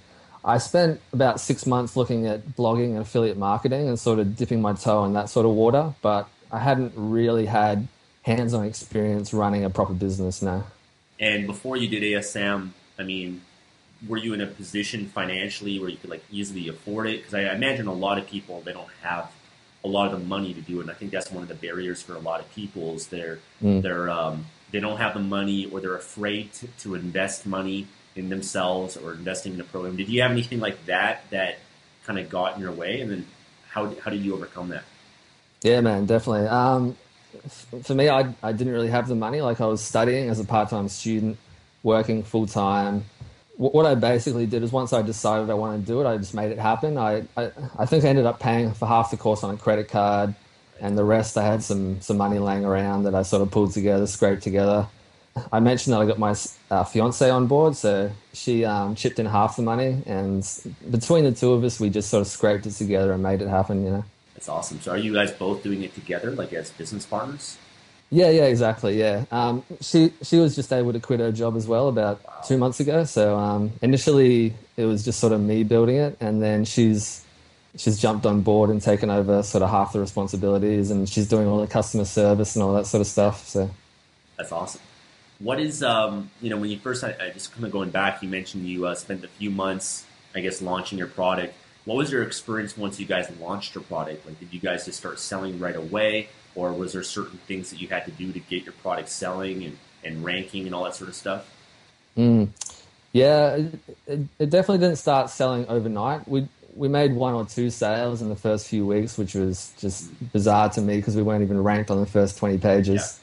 I 0.45 0.59
spent 0.59 1.01
about 1.13 1.41
six 1.41 1.67
months 1.67 1.97
looking 1.97 2.27
at 2.27 2.57
blogging 2.57 2.91
and 2.93 2.99
affiliate 2.99 3.37
marketing 3.37 3.89
and 3.89 3.99
sort 3.99 4.19
of 4.19 4.37
dipping 4.37 4.63
my 4.63 4.73
toe 4.73 5.05
in 5.05 5.13
that 5.13 5.29
sort 5.29 5.45
of 5.45 5.53
water, 5.53 5.95
but 6.01 6.29
I 6.51 6.59
hadn't 6.59 6.95
really 6.97 7.47
had 7.47 7.89
hands 8.23 8.55
on 8.55 8.65
experience 8.65 9.35
running 9.35 9.65
a 9.65 9.71
proper 9.71 9.93
business 9.93 10.41
now. 10.41 10.65
And 11.19 11.47
before 11.47 11.77
you 11.77 11.89
did 11.89 12.03
ASM, 12.03 12.71
I 12.99 13.03
mean, 13.03 13.43
were 14.09 14.17
you 14.17 14.33
in 14.33 14.41
a 14.41 14.47
position 14.47 15.07
financially 15.07 15.79
where 15.79 15.89
you 15.89 15.97
could 15.97 16.11
like 16.11 16.25
easily 16.31 16.69
afford 16.69 17.07
it? 17.09 17.19
Because 17.19 17.35
I 17.35 17.53
imagine 17.53 17.87
a 17.87 17.93
lot 17.93 18.19
of 18.19 18.27
people 18.27 18.61
they 18.63 18.73
don't 18.73 18.89
have 19.03 19.31
a 19.85 19.89
lot 19.89 20.13
of 20.13 20.21
the 20.21 20.27
money 20.27 20.53
to 20.53 20.61
do 20.61 20.79
it, 20.79 20.83
and 20.83 20.91
I 20.91 20.95
think 20.95 21.11
that's 21.11 21.31
one 21.31 21.43
of 21.43 21.49
the 21.49 21.55
barriers 21.55 22.03
for 22.03 22.15
a 22.15 22.19
lot 22.19 22.41
of 22.41 22.51
people 22.55 22.95
is 22.95 23.07
they're 23.07 23.39
mm. 23.63 23.83
they're 23.83 24.11
um, 24.11 24.47
they 24.71 24.81
don't 24.81 24.99
have 24.99 25.15
the 25.15 25.21
money 25.21 25.67
or 25.67 25.81
they're 25.81 25.97
afraid 25.97 26.53
to, 26.55 26.67
to 26.81 26.95
invest 26.95 27.47
money 27.47 27.87
in 28.17 28.29
themselves 28.29 28.97
or 28.97 29.13
investing 29.13 29.55
in 29.55 29.61
a 29.61 29.65
program. 29.65 29.97
Did 29.97 30.09
you 30.09 30.23
have 30.23 30.31
anything 30.31 30.61
like 30.61 30.87
that 30.87 31.25
that 31.31 31.59
kind 32.07 32.19
of 32.19 32.29
got 32.29 32.57
in 32.57 32.61
your 32.61 32.73
way? 32.73 33.01
And 33.01 33.11
then 33.11 33.27
how, 33.69 33.95
how 34.03 34.11
did 34.11 34.23
you 34.23 34.35
overcome 34.35 34.69
that? 34.71 34.85
Yeah, 35.63 35.81
man, 35.81 36.07
definitely. 36.07 36.49
Um, 36.49 36.97
for 37.83 37.95
me, 37.95 38.09
I, 38.09 38.35
I 38.43 38.53
didn't 38.53 38.73
really 38.73 38.91
have 38.91 39.09
the 39.09 39.15
money. 39.15 39.41
Like 39.41 39.61
I 39.61 39.67
was 39.67 39.81
studying 39.81 40.29
as 40.29 40.41
a 40.41 40.45
part-time 40.45 40.89
student, 40.89 41.39
working 41.83 42.23
full-time. 42.23 43.05
What 43.61 43.85
I 43.85 43.95
basically 43.95 44.47
did 44.47 44.63
is 44.63 44.73
once 44.73 44.95
I 44.95 45.03
decided 45.03 45.51
I 45.51 45.55
wanted 45.55 45.83
to 45.83 45.87
do 45.87 46.01
it, 46.01 46.07
I 46.07 46.17
just 46.17 46.33
made 46.33 46.51
it 46.51 46.59
happen. 46.59 46.97
I, 46.97 47.25
I, 47.37 47.51
I 47.79 47.85
think 47.85 48.05
I 48.05 48.09
ended 48.09 48.25
up 48.25 48.41
paying 48.41 48.73
for 48.73 48.87
half 48.87 49.11
the 49.11 49.19
course 49.19 49.45
on 49.45 49.55
a 49.55 49.59
credit 49.59 49.89
card 49.89 50.35
and 50.81 50.97
the 50.97 51.05
rest 51.05 51.37
I 51.37 51.45
had 51.45 51.63
some, 51.63 52.01
some 52.01 52.17
money 52.17 52.39
laying 52.39 52.65
around 52.65 53.03
that 53.03 53.15
I 53.15 53.21
sort 53.21 53.43
of 53.43 53.51
pulled 53.51 53.73
together, 53.73 54.07
scraped 54.07 54.43
together 54.43 54.89
I 55.53 55.61
mentioned 55.61 55.95
that 55.95 56.01
I 56.01 56.07
got 56.07 56.19
my 56.19 56.35
uh, 56.71 56.85
fiance 56.85 57.29
on 57.29 57.47
board, 57.47 57.77
so 57.77 58.11
she 58.33 58.65
um, 58.65 58.95
chipped 58.95 59.19
in 59.19 59.27
half 59.27 59.57
the 59.57 59.63
money, 59.63 60.03
and 60.07 60.47
between 60.91 61.25
the 61.25 61.33
two 61.33 61.53
of 61.53 61.63
us, 61.63 61.79
we 61.79 61.89
just 61.89 62.11
sort 62.11 62.23
of 62.23 62.27
scraped 62.27 62.67
it 62.67 62.73
together 62.73 63.13
and 63.13 63.23
made 63.23 63.41
it 63.41 63.49
happen. 63.49 63.85
You 63.85 63.91
know, 63.91 64.05
that's 64.35 64.49
awesome. 64.49 64.81
So, 64.81 64.93
are 64.93 64.99
you 64.99 65.13
guys 65.13 65.31
both 65.31 65.63
doing 65.63 65.83
it 65.83 65.95
together, 65.95 66.33
like 66.33 66.53
as 66.53 66.71
business 66.71 67.07
partners? 67.07 67.59
Yeah, 68.11 68.31
yeah, 68.31 68.47
exactly. 68.47 68.99
Yeah, 68.99 69.25
um, 69.31 69.63
she 69.81 70.13
she 70.23 70.39
was 70.39 70.57
just 70.57 70.73
able 70.73 70.93
to 70.93 70.99
quit 71.01 71.21
her 71.21 71.31
job 71.31 71.57
as 71.57 71.69
well 71.69 71.89
about 71.89 72.45
two 72.45 72.59
months 72.59 72.81
ago. 72.81 73.05
So 73.05 73.37
um, 73.39 73.73
initially, 73.83 74.55
it 74.77 74.85
was 74.85 75.05
just 75.05 75.21
sort 75.21 75.33
of 75.33 75.41
me 75.41 75.63
building 75.63 75.97
it, 75.97 76.17
and 76.21 76.43
then 76.43 76.65
she's 76.65 77.25
she's 77.77 78.01
jumped 78.01 78.27
on 78.27 78.41
board 78.41 78.71
and 78.71 78.83
taken 78.83 79.11
over 79.11 79.45
sort 79.45 79.63
of 79.63 79.71
half 79.71 79.93
the 79.93 80.01
responsibilities, 80.01 80.91
and 80.91 81.09
she's 81.09 81.29
doing 81.29 81.47
all 81.47 81.61
the 81.61 81.69
customer 81.69 82.05
service 82.05 82.57
and 82.57 82.65
all 82.65 82.75
that 82.75 82.87
sort 82.87 83.01
of 83.01 83.07
stuff. 83.07 83.47
So 83.47 83.71
that's 84.37 84.51
awesome. 84.51 84.81
What 85.39 85.61
is 85.61 85.85
um, 85.85 86.31
you 86.43 86.51
know 86.51 86.57
when 86.57 86.71
you 86.71 86.81
first 86.81 87.05
I, 87.05 87.15
I 87.21 87.31
just 87.31 87.53
kind 87.53 87.65
of 87.65 87.71
going 87.71 87.91
back, 87.91 88.25
you 88.25 88.29
mentioned 88.29 88.67
you 88.67 88.87
uh, 88.87 88.97
spent 88.97 89.23
a 89.25 89.29
few 89.29 89.51
months, 89.51 90.05
I 90.35 90.41
guess, 90.41 90.61
launching 90.61 90.99
your 90.99 91.07
product. 91.07 91.55
What 91.91 91.97
was 91.97 92.13
your 92.13 92.23
experience 92.23 92.77
once 92.77 93.01
you 93.01 93.07
guys 93.07 93.29
launched 93.41 93.75
your 93.75 93.83
product? 93.83 94.25
Like, 94.25 94.39
did 94.39 94.55
you 94.55 94.61
guys 94.61 94.85
just 94.85 94.97
start 94.97 95.19
selling 95.19 95.59
right 95.59 95.75
away, 95.75 96.29
or 96.55 96.73
was 96.73 96.93
there 96.93 97.03
certain 97.03 97.39
things 97.49 97.71
that 97.71 97.81
you 97.81 97.89
had 97.89 98.05
to 98.05 98.13
do 98.13 98.33
to 98.33 98.39
get 98.39 98.63
your 98.63 98.75
product 98.75 99.09
selling 99.09 99.65
and, 99.65 99.77
and 100.05 100.25
ranking 100.25 100.67
and 100.67 100.75
all 100.75 100.85
that 100.85 100.95
sort 100.95 101.09
of 101.09 101.17
stuff? 101.17 101.53
Mm. 102.17 102.51
Yeah, 103.13 103.57
it, 104.07 104.21
it, 104.39 104.51
definitely 104.51 104.79
didn't 104.79 104.99
start 104.99 105.31
selling 105.31 105.67
overnight. 105.67 106.29
We 106.29 106.47
we 106.77 106.87
made 106.87 107.13
one 107.13 107.35
or 107.35 107.45
two 107.45 107.71
sales 107.71 108.23
in 108.23 108.29
the 108.29 108.37
first 108.37 108.69
few 108.69 108.87
weeks, 108.87 109.19
which 109.19 109.35
was 109.35 109.73
just 109.77 110.13
bizarre 110.33 110.69
to 110.69 110.81
me 110.81 110.95
because 110.99 111.17
we 111.17 111.23
weren't 111.23 111.43
even 111.43 111.61
ranked 111.61 111.91
on 111.91 111.99
the 111.99 112.07
first 112.07 112.39
twenty 112.39 112.59
pages. 112.59 113.19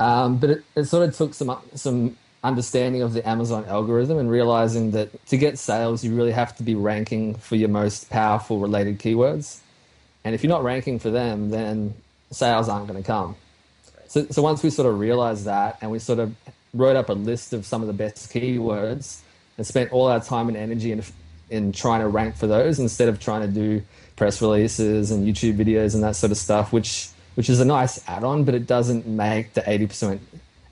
Yeah. 0.00 0.24
Um, 0.24 0.38
but 0.38 0.50
it, 0.50 0.64
it 0.74 0.84
sort 0.86 1.08
of 1.08 1.16
took 1.16 1.32
some 1.32 1.56
some 1.76 2.16
understanding 2.44 3.02
of 3.02 3.12
the 3.12 3.26
Amazon 3.28 3.64
algorithm 3.66 4.18
and 4.18 4.30
realizing 4.30 4.90
that 4.92 5.26
to 5.26 5.36
get 5.36 5.58
sales, 5.58 6.04
you 6.04 6.14
really 6.14 6.32
have 6.32 6.56
to 6.56 6.62
be 6.62 6.74
ranking 6.74 7.34
for 7.34 7.56
your 7.56 7.68
most 7.68 8.10
powerful 8.10 8.58
related 8.58 8.98
keywords. 8.98 9.60
And 10.24 10.34
if 10.34 10.42
you're 10.42 10.52
not 10.52 10.64
ranking 10.64 10.98
for 10.98 11.10
them, 11.10 11.50
then 11.50 11.94
sales 12.30 12.68
aren't 12.68 12.88
going 12.88 13.00
to 13.00 13.06
come. 13.06 13.36
So, 14.08 14.26
so 14.30 14.42
once 14.42 14.62
we 14.62 14.70
sort 14.70 14.88
of 14.88 14.98
realized 14.98 15.44
that 15.44 15.78
and 15.80 15.90
we 15.90 15.98
sort 15.98 16.18
of 16.18 16.34
wrote 16.74 16.96
up 16.96 17.08
a 17.08 17.14
list 17.14 17.52
of 17.52 17.64
some 17.64 17.80
of 17.80 17.86
the 17.86 17.92
best 17.92 18.32
keywords 18.32 19.20
and 19.56 19.66
spent 19.66 19.92
all 19.92 20.06
our 20.08 20.20
time 20.20 20.48
and 20.48 20.56
energy 20.56 20.92
in, 20.92 21.02
in 21.50 21.72
trying 21.72 22.00
to 22.00 22.08
rank 22.08 22.36
for 22.36 22.46
those 22.46 22.78
instead 22.78 23.08
of 23.08 23.20
trying 23.20 23.42
to 23.42 23.48
do 23.48 23.82
press 24.16 24.42
releases 24.42 25.10
and 25.10 25.26
YouTube 25.26 25.56
videos 25.56 25.94
and 25.94 26.02
that 26.02 26.16
sort 26.16 26.32
of 26.32 26.38
stuff, 26.38 26.72
which 26.72 27.08
which 27.34 27.48
is 27.48 27.60
a 27.60 27.64
nice 27.64 28.06
add-on, 28.08 28.44
but 28.44 28.54
it 28.54 28.66
doesn't 28.66 29.06
make 29.06 29.54
the 29.54 29.62
80% 29.62 30.20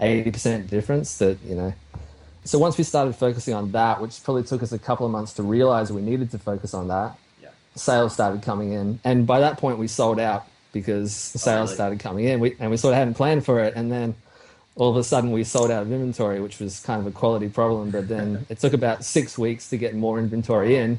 80% 0.00 0.68
difference 0.68 1.18
that, 1.18 1.38
you 1.44 1.54
know. 1.54 1.74
So 2.44 2.58
once 2.58 2.78
we 2.78 2.84
started 2.84 3.14
focusing 3.14 3.54
on 3.54 3.72
that, 3.72 4.00
which 4.00 4.22
probably 4.22 4.44
took 4.44 4.62
us 4.62 4.72
a 4.72 4.78
couple 4.78 5.04
of 5.04 5.12
months 5.12 5.34
to 5.34 5.42
realize 5.42 5.92
we 5.92 6.02
needed 6.02 6.30
to 6.30 6.38
focus 6.38 6.72
on 6.72 6.88
that, 6.88 7.18
yeah. 7.42 7.50
sales 7.74 8.14
started 8.14 8.42
coming 8.42 8.72
in. 8.72 8.98
And 9.04 9.26
by 9.26 9.40
that 9.40 9.58
point, 9.58 9.78
we 9.78 9.86
sold 9.86 10.18
out 10.18 10.46
because 10.72 11.12
sales 11.12 11.46
oh, 11.46 11.62
really? 11.62 11.74
started 11.74 12.00
coming 12.00 12.24
in 12.26 12.40
we, 12.40 12.56
and 12.58 12.70
we 12.70 12.76
sort 12.76 12.92
of 12.92 12.98
hadn't 12.98 13.14
planned 13.14 13.44
for 13.44 13.60
it. 13.60 13.74
And 13.76 13.92
then 13.92 14.14
all 14.76 14.90
of 14.90 14.96
a 14.96 15.04
sudden 15.04 15.32
we 15.32 15.44
sold 15.44 15.70
out 15.70 15.82
of 15.82 15.92
inventory, 15.92 16.40
which 16.40 16.58
was 16.60 16.80
kind 16.80 17.00
of 17.00 17.06
a 17.06 17.10
quality 17.10 17.48
problem. 17.48 17.90
But 17.90 18.08
then 18.08 18.46
it 18.48 18.58
took 18.58 18.72
about 18.72 19.04
six 19.04 19.36
weeks 19.36 19.68
to 19.70 19.76
get 19.76 19.94
more 19.94 20.18
inventory 20.18 20.76
in. 20.76 20.98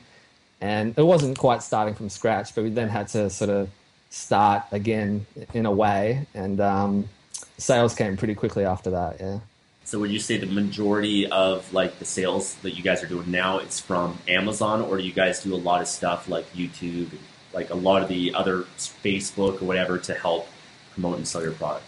And 0.60 0.93
it 0.96 1.03
wasn't 1.03 1.39
quite 1.39 1.63
starting 1.63 1.96
from 1.96 2.10
scratch, 2.10 2.53
but 2.53 2.63
we 2.63 2.70
then 2.70 2.88
had 2.88 3.08
to 3.10 3.31
sort 3.31 3.50
of 3.50 3.70
start 4.12 4.63
again 4.72 5.25
in 5.55 5.65
a 5.65 5.72
way. 5.72 6.27
And 6.36 6.62
um, 6.62 7.10
sales 7.58 7.96
came 7.96 8.17
pretty 8.17 8.36
quickly 8.36 8.65
after 8.65 8.91
that. 8.91 9.17
Yeah. 9.20 9.39
So 9.84 10.00
would 10.00 10.12
you 10.12 10.20
say 10.20 10.38
the 10.38 10.46
majority 10.46 11.27
of 11.27 11.72
like 11.74 12.00
the 12.00 12.05
sales 12.05 12.55
that 12.62 12.72
you 12.72 12.84
guys 12.84 13.03
are 13.03 13.08
doing 13.08 13.29
now 13.29 13.60
is 13.60 13.79
from 13.79 14.17
Amazon, 14.27 14.81
or 14.81 14.98
do 14.98 15.03
you 15.03 15.12
guys 15.12 15.43
do 15.43 15.53
a 15.53 15.58
lot 15.58 15.81
of 15.81 15.88
stuff 15.88 16.29
like 16.29 16.51
YouTube, 16.53 17.10
like 17.53 17.70
a 17.72 17.75
lot 17.75 18.01
of 18.01 18.08
the 18.08 18.34
other 18.34 18.60
Facebook 18.77 19.62
or 19.62 19.65
whatever 19.65 19.98
to 19.98 20.13
help 20.13 20.48
promote 20.93 21.17
and 21.17 21.27
sell 21.27 21.41
your 21.41 21.53
product? 21.53 21.86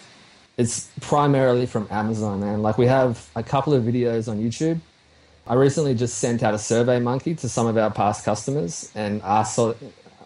It's 0.58 0.90
primarily 1.02 1.66
from 1.66 1.88
Amazon, 1.90 2.42
man. 2.42 2.62
Like 2.62 2.78
we 2.78 2.88
have 2.88 3.30
a 3.36 3.44
couple 3.44 3.74
of 3.74 3.84
videos 3.84 4.30
on 4.30 4.40
YouTube. 4.40 4.80
I 5.46 5.56
recently 5.56 5.94
just 5.94 6.20
sent 6.20 6.42
out 6.42 6.54
a 6.54 6.58
SurveyMonkey 6.58 7.40
to 7.40 7.50
some 7.50 7.68
of 7.68 7.78
our 7.78 7.92
past 7.92 8.24
customers 8.24 8.92
and 8.96 9.22
asked, 9.24 9.60
uh, 9.60 9.74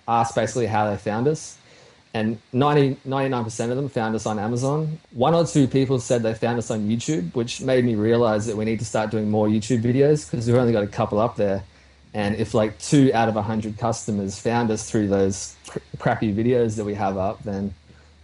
asked 0.08 0.36
basically 0.36 0.68
how 0.68 0.90
they 0.90 0.98
found 0.98 1.28
us 1.28 1.58
and 2.18 2.40
90, 2.52 2.98
99% 3.08 3.70
of 3.70 3.76
them 3.76 3.90
found 3.90 4.16
us 4.16 4.26
on 4.26 4.40
Amazon. 4.40 5.00
One 5.12 5.36
or 5.36 5.46
two 5.46 5.68
people 5.68 6.00
said 6.00 6.24
they 6.24 6.34
found 6.34 6.58
us 6.58 6.72
on 6.72 6.90
YouTube, 6.90 7.36
which 7.36 7.62
made 7.62 7.86
me 7.86 7.94
realize 7.94 8.48
that 8.48 8.58
we 8.58 8.66
need 8.66 8.80
to 8.80 8.86
start 8.86 9.12
doing 9.12 9.30
more 9.30 9.48
YouTube 9.48 9.84
videos 9.84 10.30
because 10.30 10.48
we've 10.48 10.56
only 10.56 10.74
got 10.74 10.84
a 10.84 10.88
couple 10.88 11.20
up 11.20 11.36
there. 11.36 11.64
And 12.16 12.36
if 12.36 12.56
like 12.56 12.80
two 12.80 13.12
out 13.14 13.30
of 13.30 13.36
100 13.36 13.78
customers 13.78 14.40
found 14.40 14.72
us 14.72 14.90
through 14.90 15.10
those 15.10 15.56
cr- 15.68 15.78
crappy 16.00 16.34
videos 16.34 16.76
that 16.78 16.86
we 16.86 16.96
have 16.96 17.18
up, 17.18 17.44
then, 17.44 17.72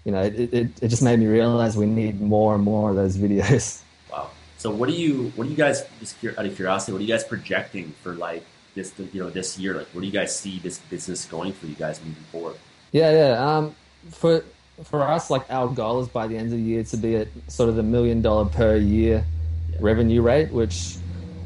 you 0.05 0.11
know, 0.11 0.23
it, 0.23 0.33
it, 0.39 0.69
it 0.81 0.87
just 0.87 1.03
made 1.03 1.19
me 1.19 1.27
realize 1.27 1.77
we 1.77 1.85
need 1.85 2.19
more 2.19 2.55
and 2.55 2.63
more 2.63 2.89
of 2.89 2.95
those 2.95 3.15
videos. 3.15 3.83
Wow. 4.11 4.31
So 4.57 4.71
what 4.71 4.89
do 4.89 4.95
you, 4.95 5.31
what 5.35 5.43
do 5.43 5.51
you 5.51 5.57
guys, 5.57 5.85
just 5.99 6.15
out 6.25 6.45
of 6.45 6.55
curiosity, 6.55 6.93
what 6.93 6.99
are 6.99 7.03
you 7.03 7.13
guys 7.13 7.25
projecting 7.25 7.93
for 8.01 8.15
like 8.15 8.43
this, 8.73 8.91
you 8.97 9.21
know, 9.21 9.29
this 9.29 9.59
year? 9.59 9.75
Like, 9.75 9.87
where 9.87 10.01
do 10.01 10.07
you 10.07 10.13
guys 10.13 10.35
see 10.35 10.57
this 10.59 10.79
business 10.79 11.25
going 11.25 11.53
for 11.53 11.67
you 11.67 11.75
guys 11.75 11.99
moving 11.99 12.23
forward? 12.31 12.55
Yeah, 12.93 13.11
yeah. 13.11 13.57
Um, 13.57 13.75
for 14.11 14.43
for 14.83 15.01
us, 15.03 15.29
like 15.29 15.49
our 15.51 15.67
goal 15.67 16.01
is 16.01 16.07
by 16.07 16.27
the 16.27 16.37
end 16.37 16.47
of 16.47 16.53
the 16.53 16.63
year 16.63 16.83
to 16.83 16.97
be 16.97 17.15
at 17.15 17.27
sort 17.47 17.69
of 17.69 17.75
the 17.75 17.83
million 17.83 18.21
dollar 18.21 18.45
per 18.45 18.75
year 18.75 19.25
yeah. 19.69 19.77
revenue 19.79 20.21
rate, 20.21 20.51
which 20.51 20.95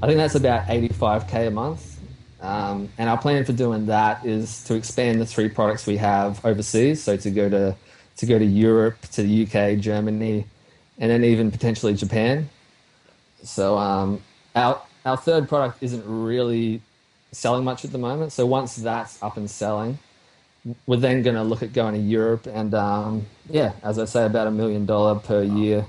I 0.01 0.07
think 0.07 0.17
that's 0.17 0.35
about 0.35 0.69
eighty 0.69 0.89
five 0.89 1.27
k 1.27 1.47
a 1.47 1.51
month. 1.51 1.95
Um, 2.39 2.89
and 2.97 3.09
our 3.09 3.17
plan 3.17 3.45
for 3.45 3.53
doing 3.53 3.87
that 3.87 4.25
is 4.25 4.63
to 4.65 4.75
expand 4.75 5.19
the 5.19 5.25
three 5.25 5.49
products 5.49 5.87
we 5.87 5.97
have 5.97 6.43
overseas, 6.45 7.03
so 7.03 7.17
to 7.17 7.31
go 7.31 7.49
to 7.49 7.75
to 8.17 8.25
go 8.25 8.39
to 8.39 8.45
Europe, 8.45 8.99
to 9.13 9.23
the 9.23 9.43
UK, 9.43 9.79
Germany, 9.79 10.45
and 10.97 11.11
then 11.11 11.23
even 11.23 11.51
potentially 11.51 11.93
Japan. 11.93 12.49
So 13.43 13.77
um, 13.77 14.21
our 14.55 14.81
our 15.05 15.17
third 15.17 15.49
product 15.49 15.81
isn't 15.81 16.03
really 16.05 16.81
selling 17.31 17.63
much 17.63 17.85
at 17.85 17.91
the 17.91 17.97
moment. 17.97 18.31
So 18.31 18.45
once 18.45 18.75
that's 18.75 19.21
up 19.21 19.37
and 19.37 19.49
selling, 19.49 19.99
we're 20.86 20.97
then 20.97 21.21
going 21.21 21.36
to 21.36 21.43
look 21.43 21.63
at 21.63 21.74
going 21.74 21.93
to 21.93 22.00
Europe, 22.00 22.47
and 22.47 22.74
um, 22.74 23.25
yeah, 23.50 23.74
as 23.83 24.00
I 24.00 24.05
say, 24.05 24.25
about 24.25 24.47
a 24.47 24.51
million 24.51 24.86
dollar 24.86 25.19
per 25.19 25.43
year 25.43 25.86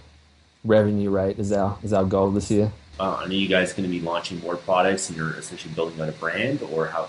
revenue 0.64 1.11
rate 1.11 1.38
is 1.38 1.52
our 1.52 1.78
is 1.82 1.92
our 1.92 2.04
goal 2.04 2.30
this 2.30 2.50
year. 2.50 2.73
Uh, 3.00 3.20
are 3.23 3.28
you 3.28 3.49
guys 3.49 3.73
going 3.73 3.88
to 3.88 3.90
be 3.90 4.00
launching 4.00 4.40
more 4.40 4.56
products, 4.56 5.08
and 5.08 5.16
you're 5.16 5.32
essentially 5.35 5.73
building 5.75 6.00
out 6.00 6.08
a 6.08 6.12
brand, 6.12 6.62
or 6.62 6.87
how? 6.87 7.08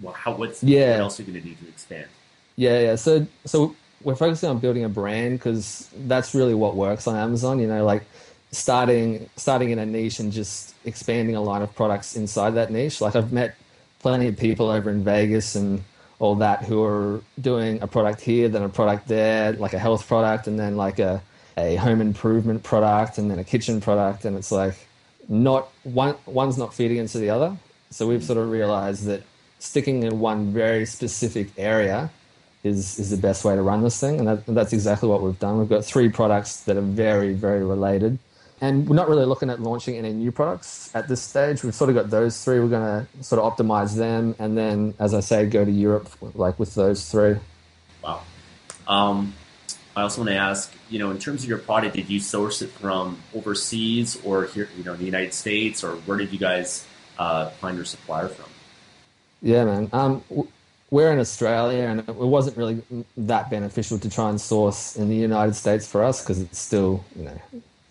Well, 0.00 0.12
how 0.12 0.34
what's 0.34 0.62
yeah. 0.62 0.92
what 0.92 1.00
else 1.00 1.20
are 1.20 1.22
you 1.22 1.32
going 1.32 1.42
to 1.42 1.48
do 1.48 1.54
to 1.54 1.68
expand? 1.68 2.06
Yeah, 2.56 2.80
yeah. 2.80 2.96
So 2.96 3.26
so 3.44 3.74
we're 4.02 4.16
focusing 4.16 4.50
on 4.50 4.58
building 4.58 4.84
a 4.84 4.88
brand 4.88 5.38
because 5.38 5.88
that's 6.06 6.34
really 6.34 6.54
what 6.54 6.74
works 6.74 7.06
on 7.06 7.16
Amazon. 7.16 7.58
You 7.58 7.68
know, 7.68 7.84
like 7.84 8.04
starting 8.50 9.28
starting 9.36 9.70
in 9.70 9.78
a 9.78 9.86
niche 9.86 10.18
and 10.18 10.32
just 10.32 10.74
expanding 10.84 11.36
a 11.36 11.40
line 11.40 11.62
of 11.62 11.74
products 11.74 12.16
inside 12.16 12.50
that 12.50 12.70
niche. 12.70 13.00
Like 13.00 13.16
I've 13.16 13.32
met 13.32 13.54
plenty 14.00 14.28
of 14.28 14.36
people 14.36 14.68
over 14.68 14.90
in 14.90 15.04
Vegas 15.04 15.54
and 15.54 15.82
all 16.22 16.36
that 16.36 16.64
who 16.64 16.84
are 16.84 17.20
doing 17.40 17.82
a 17.82 17.88
product 17.88 18.20
here, 18.20 18.48
then 18.48 18.62
a 18.62 18.68
product 18.68 19.08
there, 19.08 19.54
like 19.54 19.72
a 19.72 19.78
health 19.78 20.06
product, 20.06 20.46
and 20.46 20.56
then 20.56 20.76
like 20.76 21.00
a, 21.00 21.20
a 21.56 21.74
home 21.74 22.00
improvement 22.00 22.62
product, 22.62 23.18
and 23.18 23.28
then 23.28 23.40
a 23.40 23.44
kitchen 23.44 23.80
product, 23.80 24.24
and 24.24 24.36
it's 24.36 24.52
like 24.52 24.76
not 25.28 25.68
one 25.82 26.14
one's 26.24 26.56
not 26.56 26.72
feeding 26.72 26.98
into 26.98 27.18
the 27.18 27.28
other. 27.28 27.56
So 27.90 28.06
we've 28.06 28.22
sort 28.22 28.38
of 28.38 28.48
realized 28.50 29.04
that 29.06 29.24
sticking 29.58 30.04
in 30.04 30.20
one 30.20 30.52
very 30.52 30.86
specific 30.86 31.48
area 31.58 32.08
is 32.62 33.00
is 33.00 33.10
the 33.10 33.16
best 33.16 33.44
way 33.44 33.56
to 33.56 33.62
run 33.62 33.82
this 33.82 33.98
thing, 33.98 34.20
and, 34.20 34.28
that, 34.28 34.46
and 34.46 34.56
that's 34.56 34.72
exactly 34.72 35.08
what 35.08 35.22
we've 35.22 35.40
done. 35.40 35.58
We've 35.58 35.68
got 35.68 35.84
three 35.84 36.08
products 36.08 36.60
that 36.66 36.76
are 36.76 36.88
very 37.06 37.32
very 37.32 37.64
related 37.64 38.16
and 38.62 38.88
we're 38.88 38.96
not 38.96 39.08
really 39.08 39.26
looking 39.26 39.50
at 39.50 39.60
launching 39.60 39.96
any 39.96 40.12
new 40.12 40.30
products 40.30 40.94
at 40.94 41.08
this 41.08 41.20
stage. 41.20 41.64
We've 41.64 41.74
sort 41.74 41.90
of 41.90 41.96
got 41.96 42.10
those 42.10 42.42
three. 42.42 42.60
We're 42.60 42.68
going 42.68 43.06
to 43.06 43.24
sort 43.24 43.42
of 43.42 43.52
optimize 43.52 43.96
them, 43.96 44.36
and 44.38 44.56
then, 44.56 44.94
as 45.00 45.14
I 45.14 45.20
say, 45.20 45.46
go 45.46 45.64
to 45.64 45.70
Europe 45.70 46.08
like 46.34 46.60
with 46.60 46.74
those 46.76 47.10
three. 47.10 47.36
Wow. 48.04 48.22
Um, 48.86 49.34
I 49.96 50.02
also 50.02 50.20
want 50.20 50.30
to 50.30 50.36
ask, 50.36 50.72
you 50.88 51.00
know, 51.00 51.10
in 51.10 51.18
terms 51.18 51.42
of 51.42 51.48
your 51.48 51.58
product, 51.58 51.96
did 51.96 52.08
you 52.08 52.20
source 52.20 52.62
it 52.62 52.70
from 52.70 53.18
overseas 53.34 54.18
or 54.24 54.44
here, 54.46 54.68
you 54.78 54.84
know, 54.84 54.92
in 54.92 55.00
the 55.00 55.06
United 55.06 55.34
States, 55.34 55.82
or 55.82 55.96
where 56.06 56.16
did 56.16 56.32
you 56.32 56.38
guys 56.38 56.86
uh, 57.18 57.50
find 57.50 57.76
your 57.76 57.84
supplier 57.84 58.28
from? 58.28 58.48
Yeah, 59.42 59.64
man. 59.64 59.90
Um, 59.92 60.22
we're 60.88 61.10
in 61.10 61.18
Australia, 61.18 61.82
and 61.82 62.00
it 62.00 62.14
wasn't 62.14 62.56
really 62.56 62.80
that 63.16 63.50
beneficial 63.50 63.98
to 63.98 64.08
try 64.08 64.30
and 64.30 64.40
source 64.40 64.94
in 64.94 65.08
the 65.08 65.16
United 65.16 65.54
States 65.54 65.84
for 65.84 66.04
us 66.04 66.22
because 66.22 66.40
it's 66.40 66.60
still, 66.60 67.04
you 67.16 67.24
know, 67.24 67.40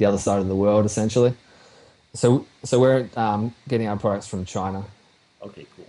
the 0.01 0.07
other 0.07 0.17
side 0.17 0.39
of 0.39 0.47
the 0.47 0.55
world, 0.55 0.83
essentially. 0.83 1.35
So, 2.15 2.47
so 2.63 2.79
we're 2.79 3.07
um, 3.15 3.53
getting 3.67 3.87
our 3.87 3.97
products 3.97 4.27
from 4.27 4.45
China. 4.45 4.83
Okay, 5.43 5.67
cool. 5.75 5.85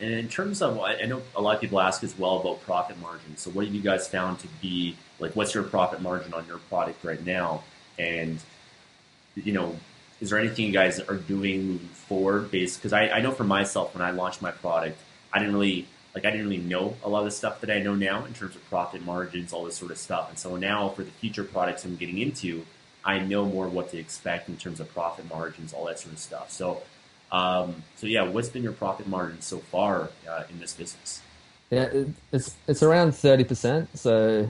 And 0.00 0.12
in 0.12 0.28
terms 0.28 0.60
of, 0.60 0.78
I 0.80 1.00
know 1.06 1.22
a 1.34 1.40
lot 1.40 1.54
of 1.54 1.62
people 1.62 1.80
ask 1.80 2.04
as 2.04 2.16
well 2.18 2.38
about 2.40 2.60
profit 2.62 3.00
margin. 3.00 3.38
So, 3.38 3.50
what 3.50 3.64
have 3.64 3.74
you 3.74 3.80
guys 3.80 4.06
found 4.06 4.38
to 4.40 4.48
be 4.60 4.96
like? 5.18 5.34
What's 5.34 5.54
your 5.54 5.62
profit 5.62 6.02
margin 6.02 6.34
on 6.34 6.46
your 6.46 6.58
product 6.58 7.02
right 7.04 7.24
now? 7.24 7.64
And 7.98 8.38
you 9.34 9.52
know, 9.52 9.76
is 10.20 10.28
there 10.28 10.38
anything 10.38 10.66
you 10.66 10.72
guys 10.72 11.00
are 11.00 11.16
doing 11.16 11.66
moving 11.66 11.88
forward? 11.88 12.50
Based 12.50 12.78
because 12.78 12.92
I, 12.92 13.08
I 13.08 13.20
know 13.20 13.32
for 13.32 13.44
myself 13.44 13.94
when 13.94 14.02
I 14.02 14.10
launched 14.10 14.42
my 14.42 14.50
product, 14.50 14.98
I 15.32 15.38
didn't 15.38 15.54
really 15.54 15.86
like 16.14 16.26
I 16.26 16.30
didn't 16.30 16.48
really 16.48 16.62
know 16.62 16.96
a 17.02 17.08
lot 17.08 17.20
of 17.20 17.24
the 17.24 17.30
stuff 17.30 17.62
that 17.62 17.70
I 17.70 17.80
know 17.80 17.94
now 17.94 18.26
in 18.26 18.34
terms 18.34 18.56
of 18.56 18.68
profit 18.68 19.02
margins, 19.02 19.54
all 19.54 19.64
this 19.64 19.76
sort 19.76 19.90
of 19.90 19.98
stuff. 19.98 20.28
And 20.28 20.38
so 20.38 20.56
now 20.56 20.90
for 20.90 21.02
the 21.02 21.10
future 21.10 21.44
products 21.44 21.84
I'm 21.84 21.96
getting 21.96 22.18
into, 22.18 22.66
I 23.04 23.18
know 23.18 23.44
more 23.44 23.68
what 23.68 23.90
to 23.90 23.98
expect 23.98 24.48
in 24.48 24.56
terms 24.56 24.80
of 24.80 24.92
profit 24.92 25.28
margins, 25.28 25.72
all 25.72 25.84
that 25.86 25.98
sort 25.98 26.14
of 26.14 26.18
stuff. 26.18 26.50
So, 26.50 26.82
um, 27.30 27.82
so 27.96 28.06
yeah, 28.06 28.22
what's 28.22 28.48
been 28.48 28.62
your 28.62 28.72
profit 28.72 29.06
margin 29.06 29.40
so 29.40 29.58
far 29.58 30.10
uh, 30.28 30.44
in 30.50 30.58
this 30.58 30.72
business? 30.72 31.20
Yeah, 31.70 31.88
it's 32.32 32.54
it's 32.66 32.82
around 32.82 33.14
thirty 33.14 33.44
percent. 33.44 33.96
So 33.98 34.48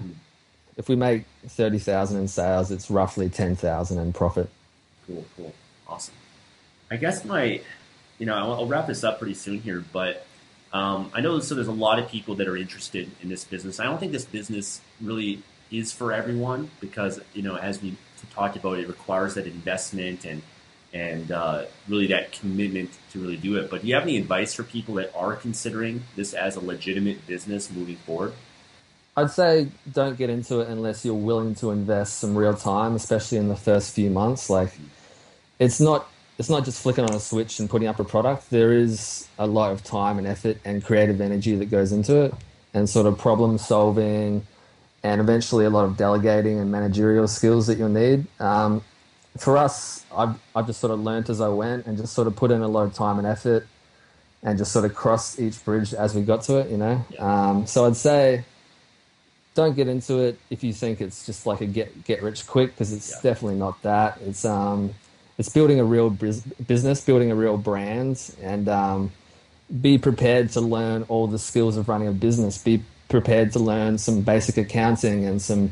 if 0.77 0.89
we 0.89 0.97
make 0.97 1.25
thirty 1.47 1.79
thousand 1.79 2.21
in 2.21 2.29
sales, 2.29 2.71
it's 2.71 2.91
roughly 2.91 3.29
ten 3.29 3.57
thousand 3.57 3.99
in 3.99 4.13
profit. 4.13 4.49
Cool, 5.07 5.25
cool, 5.37 5.55
awesome. 5.89 6.15
I 6.91 6.97
guess 6.97 7.25
my, 7.25 7.61
you 8.19 8.27
know, 8.27 8.35
I'll, 8.35 8.53
I'll 8.53 8.67
wrap 8.67 8.87
this 8.87 9.05
up 9.05 9.19
pretty 9.19 9.35
soon 9.35 9.61
here, 9.61 9.85
but 9.93 10.27
um, 10.73 11.11
I 11.15 11.21
know 11.21 11.41
so 11.41 11.55
there's 11.55 11.69
a 11.69 11.73
lot 11.73 11.99
of 11.99 12.09
people 12.09 12.35
that 12.37 12.49
are 12.49 12.57
interested 12.57 13.11
in 13.23 13.29
this 13.29 13.45
business. 13.45 13.81
I 13.81 13.85
don't 13.85 13.99
think 13.99 14.13
this 14.13 14.25
business 14.25 14.81
really 15.01 15.43
is 15.71 15.93
for 15.93 16.13
everyone 16.13 16.71
because 16.81 17.21
you 17.33 17.43
know, 17.43 17.57
as 17.57 17.81
we 17.83 17.97
talked 18.27 18.57
about, 18.57 18.79
it 18.79 18.89
requires 18.89 19.35
that 19.35 19.47
investment 19.47 20.25
and 20.25 20.43
and 20.93 21.33
uh, 21.33 21.65
really 21.89 22.07
that 22.07 22.31
commitment 22.31 22.89
to 23.11 23.19
really 23.19 23.37
do 23.37 23.57
it. 23.57 23.69
But 23.69 23.83
do 23.83 23.89
you 23.89 23.95
have 23.95 24.05
any 24.05 24.17
advice 24.17 24.55
for 24.55 24.63
people 24.63 24.95
that 24.95 25.13
are 25.17 25.35
considering 25.35 26.05
this 26.15 26.33
as 26.35 26.55
a 26.55 26.61
legitimate 26.61 27.27
business 27.27 27.69
moving 27.69 27.97
forward? 27.97 28.33
I'd 29.17 29.31
say 29.31 29.69
don't 29.93 30.17
get 30.17 30.31
into 30.31 30.61
it 30.61 30.69
unless 30.69 31.05
you're 31.05 31.15
willing 31.15 31.55
to 31.57 31.71
invest 31.71 32.19
some 32.19 32.37
real 32.37 32.55
time, 32.55 32.95
especially 32.95 33.39
in 33.39 33.49
the 33.49 33.57
first 33.57 33.95
few 33.95 34.11
months. 34.11 34.49
Like, 34.49 34.73
it's 35.59 35.81
not 35.81 36.09
it's 36.39 36.51
not 36.51 36.65
just 36.65 36.83
flicking 36.83 37.05
on 37.05 37.15
a 37.15 37.21
switch 37.21 37.61
and 37.61 37.71
putting 37.71 37.87
up 37.87 38.01
a 38.01 38.05
product. 38.05 38.51
There 38.51 38.73
is 38.73 39.29
a 39.39 39.47
lot 39.47 39.71
of 39.73 39.85
time 39.85 40.19
and 40.19 40.27
effort 40.27 40.59
and 40.65 40.85
creative 40.85 41.21
energy 41.21 41.55
that 41.57 41.67
goes 41.67 41.93
into 41.93 42.23
it, 42.23 42.35
and 42.73 42.89
sort 42.89 43.07
of 43.07 43.19
problem 43.19 43.59
solving, 43.59 44.47
and 45.05 45.21
eventually 45.21 45.67
a 45.67 45.71
lot 45.71 45.85
of 45.85 45.97
delegating 45.99 46.59
and 46.59 46.73
managerial 46.73 47.29
skills 47.29 47.67
that 47.67 47.77
you'll 47.77 47.91
need. 47.91 48.27
Um, 48.41 48.83
for 49.37 49.59
us, 49.59 50.05
I've, 50.17 50.37
I've 50.57 50.67
just 50.67 50.81
sort 50.81 50.93
of 50.93 51.01
learned 51.01 51.29
as 51.29 51.43
I 51.43 51.49
went 51.49 51.87
and 51.87 51.99
just 51.99 52.15
sort 52.15 52.27
of 52.27 52.35
put 52.35 52.51
in 52.51 52.63
a 52.63 52.69
lot 52.69 52.85
of 52.85 52.95
time 52.95 53.19
and 53.19 53.27
effort 53.27 53.67
and 54.43 54.57
just 54.57 54.73
sort 54.73 54.87
of 54.87 54.95
cross 54.95 55.39
each 55.39 55.63
bridge 55.63 55.93
as 55.93 56.15
we 56.15 56.23
got 56.23 56.43
to 56.45 56.57
it, 56.59 56.71
you 56.71 56.79
know? 56.79 57.05
Um, 57.19 57.67
so 57.67 57.85
I'd 57.85 57.97
say 57.97 58.45
don't 59.55 59.77
get 59.77 59.89
into 59.89 60.19
it 60.19 60.39
if 60.51 60.65
you 60.65 60.73
think 60.73 61.01
it's 61.01 61.27
just 61.27 61.47
like 61.47 61.61
a 61.61 61.67
get, 61.67 62.05
get 62.05 62.23
rich 62.23 62.47
quick 62.47 62.71
because 62.71 62.93
it's 62.93 63.11
yeah. 63.11 63.31
definitely 63.31 63.59
not 63.59 63.81
that. 63.83 64.19
It's, 64.23 64.45
um, 64.45 64.95
it's 65.37 65.51
building 65.51 65.81
a 65.81 65.85
real 65.85 66.09
business, 66.09 67.03
building 67.03 67.31
a 67.31 67.35
real 67.35 67.59
brand 67.59 68.35
and, 68.41 68.69
um, 68.69 69.13
be 69.81 69.99
prepared 69.99 70.51
to 70.51 70.61
learn 70.61 71.03
all 71.09 71.27
the 71.27 71.39
skills 71.39 71.77
of 71.77 71.89
running 71.89 72.09
a 72.09 72.13
business. 72.13 72.57
Be 72.59 72.83
prepared 73.15 73.53
to 73.53 73.61
learn 73.61 73.97
some 73.97 74.23
basic 74.23 74.57
accounting 74.57 75.25
and 75.25 75.41
some 75.41 75.71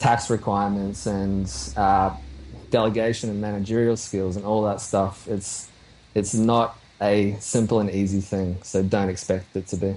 tax 0.00 0.28
requirements 0.28 1.06
and 1.06 1.48
uh, 1.76 2.12
delegation 2.70 3.30
and 3.30 3.40
managerial 3.40 3.96
skills 3.96 4.34
and 4.34 4.44
all 4.44 4.64
that 4.64 4.80
stuff. 4.80 5.28
It's 5.28 5.68
it's 6.12 6.34
not 6.34 6.76
a 7.00 7.36
simple 7.38 7.78
and 7.78 7.88
easy 7.88 8.20
thing, 8.20 8.58
so 8.64 8.82
don't 8.82 9.08
expect 9.08 9.54
it 9.54 9.68
to 9.68 9.76
be. 9.76 9.94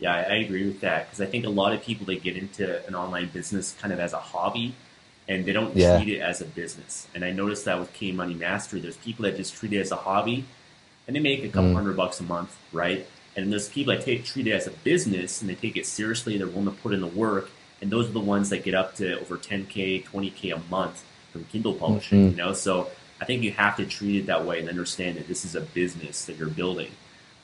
Yeah, 0.00 0.14
I 0.14 0.34
agree 0.34 0.66
with 0.66 0.82
that 0.82 1.06
because 1.06 1.22
I 1.22 1.26
think 1.30 1.46
a 1.46 1.48
lot 1.48 1.72
of 1.72 1.82
people 1.82 2.04
they 2.04 2.16
get 2.16 2.36
into 2.36 2.86
an 2.86 2.94
online 2.94 3.30
business 3.32 3.74
kind 3.80 3.94
of 3.94 3.98
as 3.98 4.12
a 4.12 4.18
hobby, 4.18 4.74
and 5.26 5.46
they 5.46 5.54
don't 5.54 5.74
yeah. 5.74 5.96
treat 5.96 6.16
it 6.16 6.20
as 6.20 6.42
a 6.42 6.44
business. 6.44 7.06
And 7.14 7.24
I 7.24 7.30
noticed 7.30 7.64
that 7.64 7.80
with 7.80 7.90
K 7.94 8.12
Money 8.12 8.34
Mastery, 8.34 8.80
there's 8.80 8.98
people 8.98 9.22
that 9.22 9.38
just 9.38 9.54
treat 9.54 9.72
it 9.72 9.78
as 9.78 9.92
a 9.92 9.96
hobby, 9.96 10.44
and 11.06 11.16
they 11.16 11.20
make 11.20 11.42
a 11.42 11.48
couple 11.48 11.70
mm. 11.70 11.74
hundred 11.74 11.96
bucks 11.96 12.20
a 12.20 12.24
month, 12.24 12.54
right? 12.70 13.06
And 13.36 13.50
there's 13.50 13.68
people 13.68 13.94
that 13.94 14.04
take 14.04 14.24
treat 14.24 14.46
it 14.46 14.52
as 14.52 14.66
a 14.66 14.70
business 14.70 15.40
and 15.40 15.48
they 15.48 15.54
take 15.54 15.76
it 15.76 15.86
seriously. 15.86 16.36
They're 16.36 16.46
willing 16.46 16.66
to 16.66 16.70
put 16.70 16.92
in 16.92 17.00
the 17.00 17.06
work, 17.06 17.50
and 17.80 17.90
those 17.90 18.08
are 18.08 18.12
the 18.12 18.20
ones 18.20 18.50
that 18.50 18.62
get 18.62 18.74
up 18.74 18.94
to 18.96 19.18
over 19.20 19.36
10k, 19.36 20.04
20k 20.04 20.54
a 20.54 20.70
month 20.70 21.04
from 21.32 21.44
Kindle 21.46 21.74
publishing, 21.74 22.18
mm-hmm. 22.20 22.30
you 22.30 22.36
know? 22.36 22.52
So 22.52 22.90
I 23.20 23.24
think 23.24 23.42
you 23.42 23.52
have 23.52 23.76
to 23.76 23.86
treat 23.86 24.16
it 24.16 24.26
that 24.26 24.44
way 24.44 24.60
and 24.60 24.68
understand 24.68 25.16
that 25.16 25.28
this 25.28 25.44
is 25.44 25.54
a 25.54 25.60
business 25.60 26.26
that 26.26 26.36
you're 26.36 26.48
building. 26.48 26.90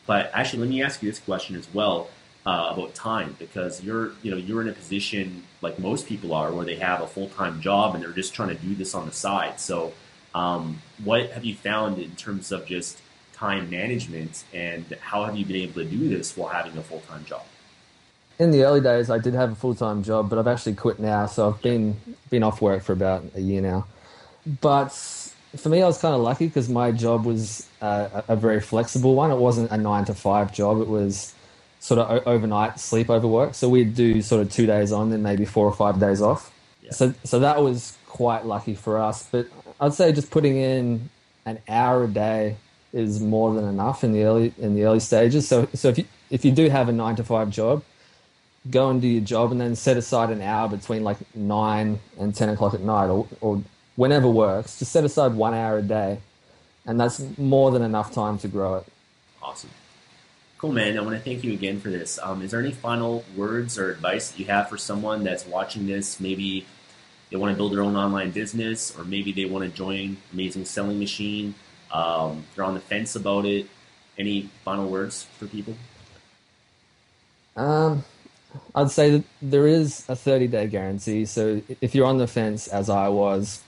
But 0.07 0.31
actually, 0.35 0.61
let 0.61 0.69
me 0.71 0.83
ask 0.83 1.03
you 1.03 1.11
this 1.11 1.21
question 1.21 1.57
as 1.57 1.69
well 1.73 2.09
uh, 2.47 2.71
about 2.73 2.95
time, 2.95 3.37
because 3.39 3.83
you're, 3.83 4.13
you 4.23 4.31
know, 4.31 4.37
you're 4.37 4.61
in 4.63 4.69
a 4.69 4.73
position 4.73 5.45
like 5.61 5.79
most 5.79 6.07
people 6.07 6.33
are, 6.35 6.53
where 6.53 6.65
they 6.65 6.77
have 6.77 7.03
a 7.03 7.07
full 7.07 7.29
time 7.29 7.61
job 7.61 7.95
and 7.95 8.03
they're 8.03 8.13
just 8.13 8.35
trying 8.35 8.49
to 8.49 8.55
do 8.55 8.75
this 8.75 8.95
on 8.95 9.07
the 9.07 9.13
side. 9.13 9.61
So, 9.61 9.93
um, 10.35 10.81
what 11.03 11.31
have 11.33 11.45
you 11.45 11.55
found 11.55 11.99
in 11.99 12.15
terms 12.17 12.53
of 12.53 12.67
just 12.67 13.01
time 13.39 13.71
management, 13.71 14.45
and 14.53 14.85
how 15.01 15.25
have 15.25 15.37
you 15.37 15.45
been 15.45 15.57
able 15.57 15.75
to 15.75 15.85
do 15.85 16.09
this 16.09 16.37
while 16.37 16.49
having 16.49 16.77
a 16.77 16.83
full 16.83 17.01
time 17.01 17.25
job? 17.25 17.43
in 18.39 18.51
the 18.53 18.63
early 18.65 18.81
days, 18.81 19.11
I 19.11 19.19
did 19.19 19.35
have 19.35 19.53
a 19.53 19.55
full 19.55 19.75
time 19.75 20.03
job, 20.03 20.31
but 20.31 20.39
I've 20.39 20.47
actually 20.47 20.75
quit 20.75 20.99
now. 20.99 21.27
So 21.27 21.49
I've 21.49 21.61
been 21.63 21.97
been 22.31 22.43
off 22.43 22.61
work 22.61 22.83
for 22.83 22.93
about 22.93 23.25
a 23.35 23.41
year 23.41 23.61
now. 23.61 23.87
But 24.61 24.93
for 25.57 25.69
me, 25.69 25.83
I 25.83 25.87
was 25.87 25.99
kind 25.99 26.15
of 26.15 26.21
lucky 26.21 26.47
because 26.47 26.69
my 26.69 26.93
job 26.93 27.25
was 27.25 27.67
uh, 27.81 28.23
a 28.29 28.37
very 28.37 28.61
flexible 28.61 29.15
one. 29.15 29.31
It 29.31 29.39
wasn't 29.39 29.71
a 29.71 29.77
nine 29.77 30.05
to 30.07 30.15
five 30.15 30.53
job. 30.53 30.81
It 30.81 30.89
was 30.89 31.35
sort 31.81 32.01
of 32.01 32.27
overnight 32.27 32.75
sleepover 32.75 33.29
work. 33.29 33.55
So 33.55 33.69
we'd 33.69 33.95
do 33.95 34.23
sort 34.23 34.43
of 34.43 34.53
two 34.53 34.67
days 34.67 34.93
on, 34.93 35.11
then 35.11 35.23
maybe 35.23 35.45
four 35.45 35.67
or 35.67 35.75
five 35.75 35.99
days 35.99 36.23
off. 36.23 36.53
Yeah. 36.83 36.93
So 36.93 37.15
so 37.25 37.41
that 37.41 37.61
was 37.61 37.97
quite 38.07 38.47
lucky 38.47 38.75
for 38.75 38.99
us. 38.99 39.29
But 39.31 39.49
I'd 39.81 39.95
say 39.95 40.13
just 40.13 40.31
putting 40.31 40.57
in 40.57 41.11
an 41.45 41.59
hour 41.69 42.05
a 42.05 42.09
day 42.09 42.57
is 42.93 43.21
more 43.21 43.55
than 43.55 43.65
enough 43.65 44.03
in 44.05 44.13
the 44.13 44.25
early 44.25 44.53
in 44.59 44.75
the 44.75 44.85
early 44.85 45.01
stages. 45.01 45.47
So 45.47 45.69
so 45.75 45.89
if 45.89 45.99
you 45.99 46.05
if 46.31 46.45
you 46.45 46.53
do 46.53 46.69
have 46.69 46.89
a 46.89 46.93
nine 46.93 47.17
to 47.17 47.25
five 47.25 47.51
job, 47.51 47.83
go 48.71 48.91
and 48.91 49.01
do 49.01 49.09
your 49.09 49.25
job 49.25 49.53
and 49.53 49.61
then 49.61 49.75
set 49.75 49.97
aside 49.97 50.31
an 50.31 50.43
hour 50.43 50.69
between 50.69 51.05
like 51.05 51.19
9 51.35 51.99
and 52.19 52.35
10 52.35 52.49
o'clock 52.51 52.75
at 52.75 52.81
night 52.81 53.07
or, 53.07 53.27
or 53.41 53.63
whenever 53.97 54.29
works. 54.29 54.79
Just 54.79 54.93
set 54.93 55.05
aside 55.05 55.35
one 55.35 55.55
hour 55.55 55.79
a 55.79 55.83
day. 55.83 56.19
And 56.87 56.99
that's 56.99 57.23
more 57.39 57.71
than 57.71 57.83
enough 57.83 58.13
time 58.13 58.39
to 58.39 58.49
grow 58.49 58.77
it. 58.77 58.87
Awesome. 59.43 59.71
Cool, 60.57 60.73
man. 60.73 60.99
I 60.99 61.03
want 61.03 61.17
to 61.17 61.23
thank 61.23 61.45
you 61.45 61.53
again 61.53 61.81
for 61.81 61.91
this. 61.91 62.19
Um, 62.23 62.43
is 62.43 62.51
there 62.51 62.61
any 62.61 62.73
final 62.73 63.25
words 63.37 63.79
or 63.79 63.91
advice 63.91 64.31
that 64.31 64.39
you 64.39 64.47
have 64.47 64.69
for 64.69 64.77
someone 64.77 65.23
that's 65.23 65.47
watching 65.47 65.87
this? 65.87 66.19
Maybe 66.19 66.67
they 67.31 67.37
want 67.37 67.53
to 67.53 67.57
build 67.57 67.73
their 67.73 67.83
own 67.83 67.95
online 67.95 68.31
business, 68.31 68.97
or 68.99 69.05
maybe 69.05 69.33
they 69.33 69.45
want 69.45 69.71
to 69.71 69.77
join 69.77 70.17
Amazing 70.33 70.65
Selling 70.65 70.99
Machine. 70.99 71.55
Um, 71.93 72.45
they're 72.55 72.65
on 72.65 72.75
the 72.75 72.81
fence 72.81 73.17
about 73.17 73.45
it. 73.45 73.67
Any 74.19 74.51
final 74.65 74.89
words 74.89 75.25
for 75.39 75.47
people? 75.47 75.75
Um, 77.57 78.05
I'd 78.75 78.91
say 78.91 79.11
that 79.11 79.25
there 79.43 79.67
is 79.67 80.05
a 80.09 80.17
30 80.17 80.49
day 80.49 80.67
guarantee. 80.67 81.25
So 81.25 81.63
if 81.81 81.95
you're 81.95 82.07
on 82.07 82.19
the 82.19 82.27
fence, 82.27 82.69
as 82.69 82.91
I 82.91 83.09
was, 83.09 83.63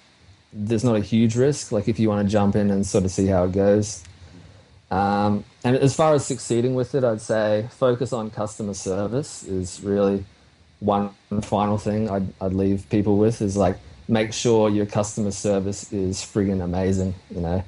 there's 0.53 0.85
not 0.85 0.97
a 0.97 1.01
huge 1.01 1.37
risk. 1.37 1.73
Like 1.73 1.89
if 1.89 1.99
you 1.99 2.09
want 2.09 2.27
to 2.27 2.31
jump 2.31 2.57
in 2.57 2.71
and 2.71 2.87
sort 2.87 3.05
of 3.05 3.11
see 3.11 3.27
how 3.27 3.45
it 3.45 3.53
goes. 3.53 4.03
Um, 4.91 5.45
and 5.63 5.77
as 5.77 5.95
far 5.95 6.15
as 6.15 6.27
succeeding 6.27 6.75
with 6.75 6.95
it, 6.95 7.05
I'd 7.05 7.21
say 7.21 7.69
focus 7.71 8.13
on 8.13 8.31
customer 8.31 8.75
service 8.75 9.45
is 9.45 9.81
really 9.83 10.25
one 10.81 11.11
final 11.43 11.79
thing 11.79 12.11
I'd, 12.11 12.27
I'd 12.41 12.55
leave 12.55 12.89
people 12.89 13.19
with 13.19 13.43
is 13.43 13.57
like 13.57 13.77
make 14.09 14.33
sure 14.33 14.69
your 14.69 14.87
customer 14.87 15.31
service 15.31 15.93
is 15.93 16.19
friggin' 16.19 16.63
amazing. 16.63 17.15
You 17.31 17.41
know, 17.41 17.65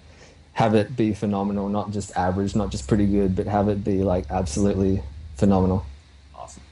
have 0.54 0.74
it 0.74 0.96
be 0.96 1.14
phenomenal, 1.14 1.68
not 1.68 1.90
just 1.90 2.16
average, 2.16 2.54
not 2.54 2.70
just 2.70 2.86
pretty 2.86 3.06
good, 3.06 3.34
but 3.34 3.46
have 3.46 3.68
it 3.68 3.82
be 3.82 4.02
like 4.02 4.30
absolutely 4.30 5.02
phenomenal. 5.36 5.84
Awesome. 6.34 6.62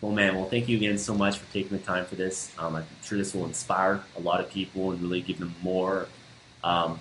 Well, 0.00 0.12
man, 0.12 0.34
well, 0.34 0.48
thank 0.48 0.68
you 0.68 0.76
again 0.76 0.98
so 0.98 1.14
much 1.14 1.38
for 1.38 1.52
taking 1.52 1.76
the 1.76 1.82
time 1.82 2.06
for 2.06 2.14
this. 2.14 2.52
Um, 2.58 2.76
I'm 2.76 2.86
sure 3.02 3.18
this 3.18 3.34
will 3.34 3.44
inspire 3.44 4.02
a 4.16 4.20
lot 4.20 4.40
of 4.40 4.50
people 4.50 4.92
and 4.92 5.02
really 5.02 5.20
give 5.20 5.38
them 5.38 5.54
more 5.62 6.08
um, 6.64 6.98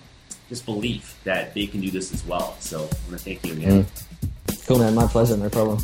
just 0.49 0.65
belief 0.65 1.19
that 1.23 1.53
they 1.53 1.67
can 1.67 1.81
do 1.81 1.89
this 1.89 2.13
as 2.13 2.25
well. 2.25 2.55
So 2.59 2.77
I 2.77 2.81
want 2.81 2.91
to 3.11 3.17
thank 3.17 3.45
you 3.45 3.53
again. 3.53 3.85
Mm. 3.85 4.67
Cool, 4.67 4.79
man. 4.79 4.95
My 4.95 5.07
pleasure. 5.07 5.37
No 5.37 5.49
problem. 5.49 5.79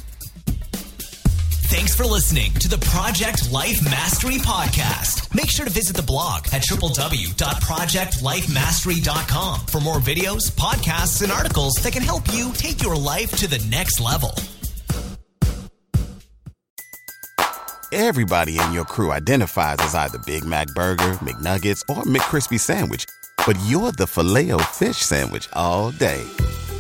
Thanks 1.72 1.96
for 1.96 2.04
listening 2.04 2.52
to 2.56 2.68
the 2.68 2.80
Project 2.90 3.50
Life 3.50 3.82
Mastery 3.86 4.40
Podcast. 4.40 5.34
Make 5.34 5.50
sure 5.50 5.66
to 5.66 5.72
visit 5.72 5.96
the 5.96 6.04
blog 6.04 6.48
at 6.52 6.64
www.projectlifemastery.com 6.64 9.60
for 9.68 9.80
more 9.80 10.00
videos, 10.00 10.52
podcasts, 10.52 11.24
and 11.24 11.32
articles 11.32 11.76
that 11.76 11.94
can 11.94 12.04
help 12.04 12.24
you 12.34 12.52
take 12.56 12.84
your 12.84 12.98
life 12.98 13.32
to 13.38 13.48
the 13.48 13.66
next 13.70 14.02
level. 14.02 14.34
Everybody 17.94 18.60
in 18.60 18.74
your 18.74 18.84
crew 18.84 19.14
identifies 19.14 19.78
as 19.80 19.96
either 19.96 20.18
Big 20.26 20.44
Mac 20.44 20.68
Burger, 20.76 21.14
McNuggets, 21.22 21.84
or 21.88 22.04
McCrispy 22.04 22.60
Sandwich. 22.60 23.06
But 23.48 23.58
you're 23.66 23.94
the 23.94 24.08
Filet-O-Fish 24.08 24.98
Sandwich 24.98 25.48
all 25.54 25.92
day. 25.92 26.22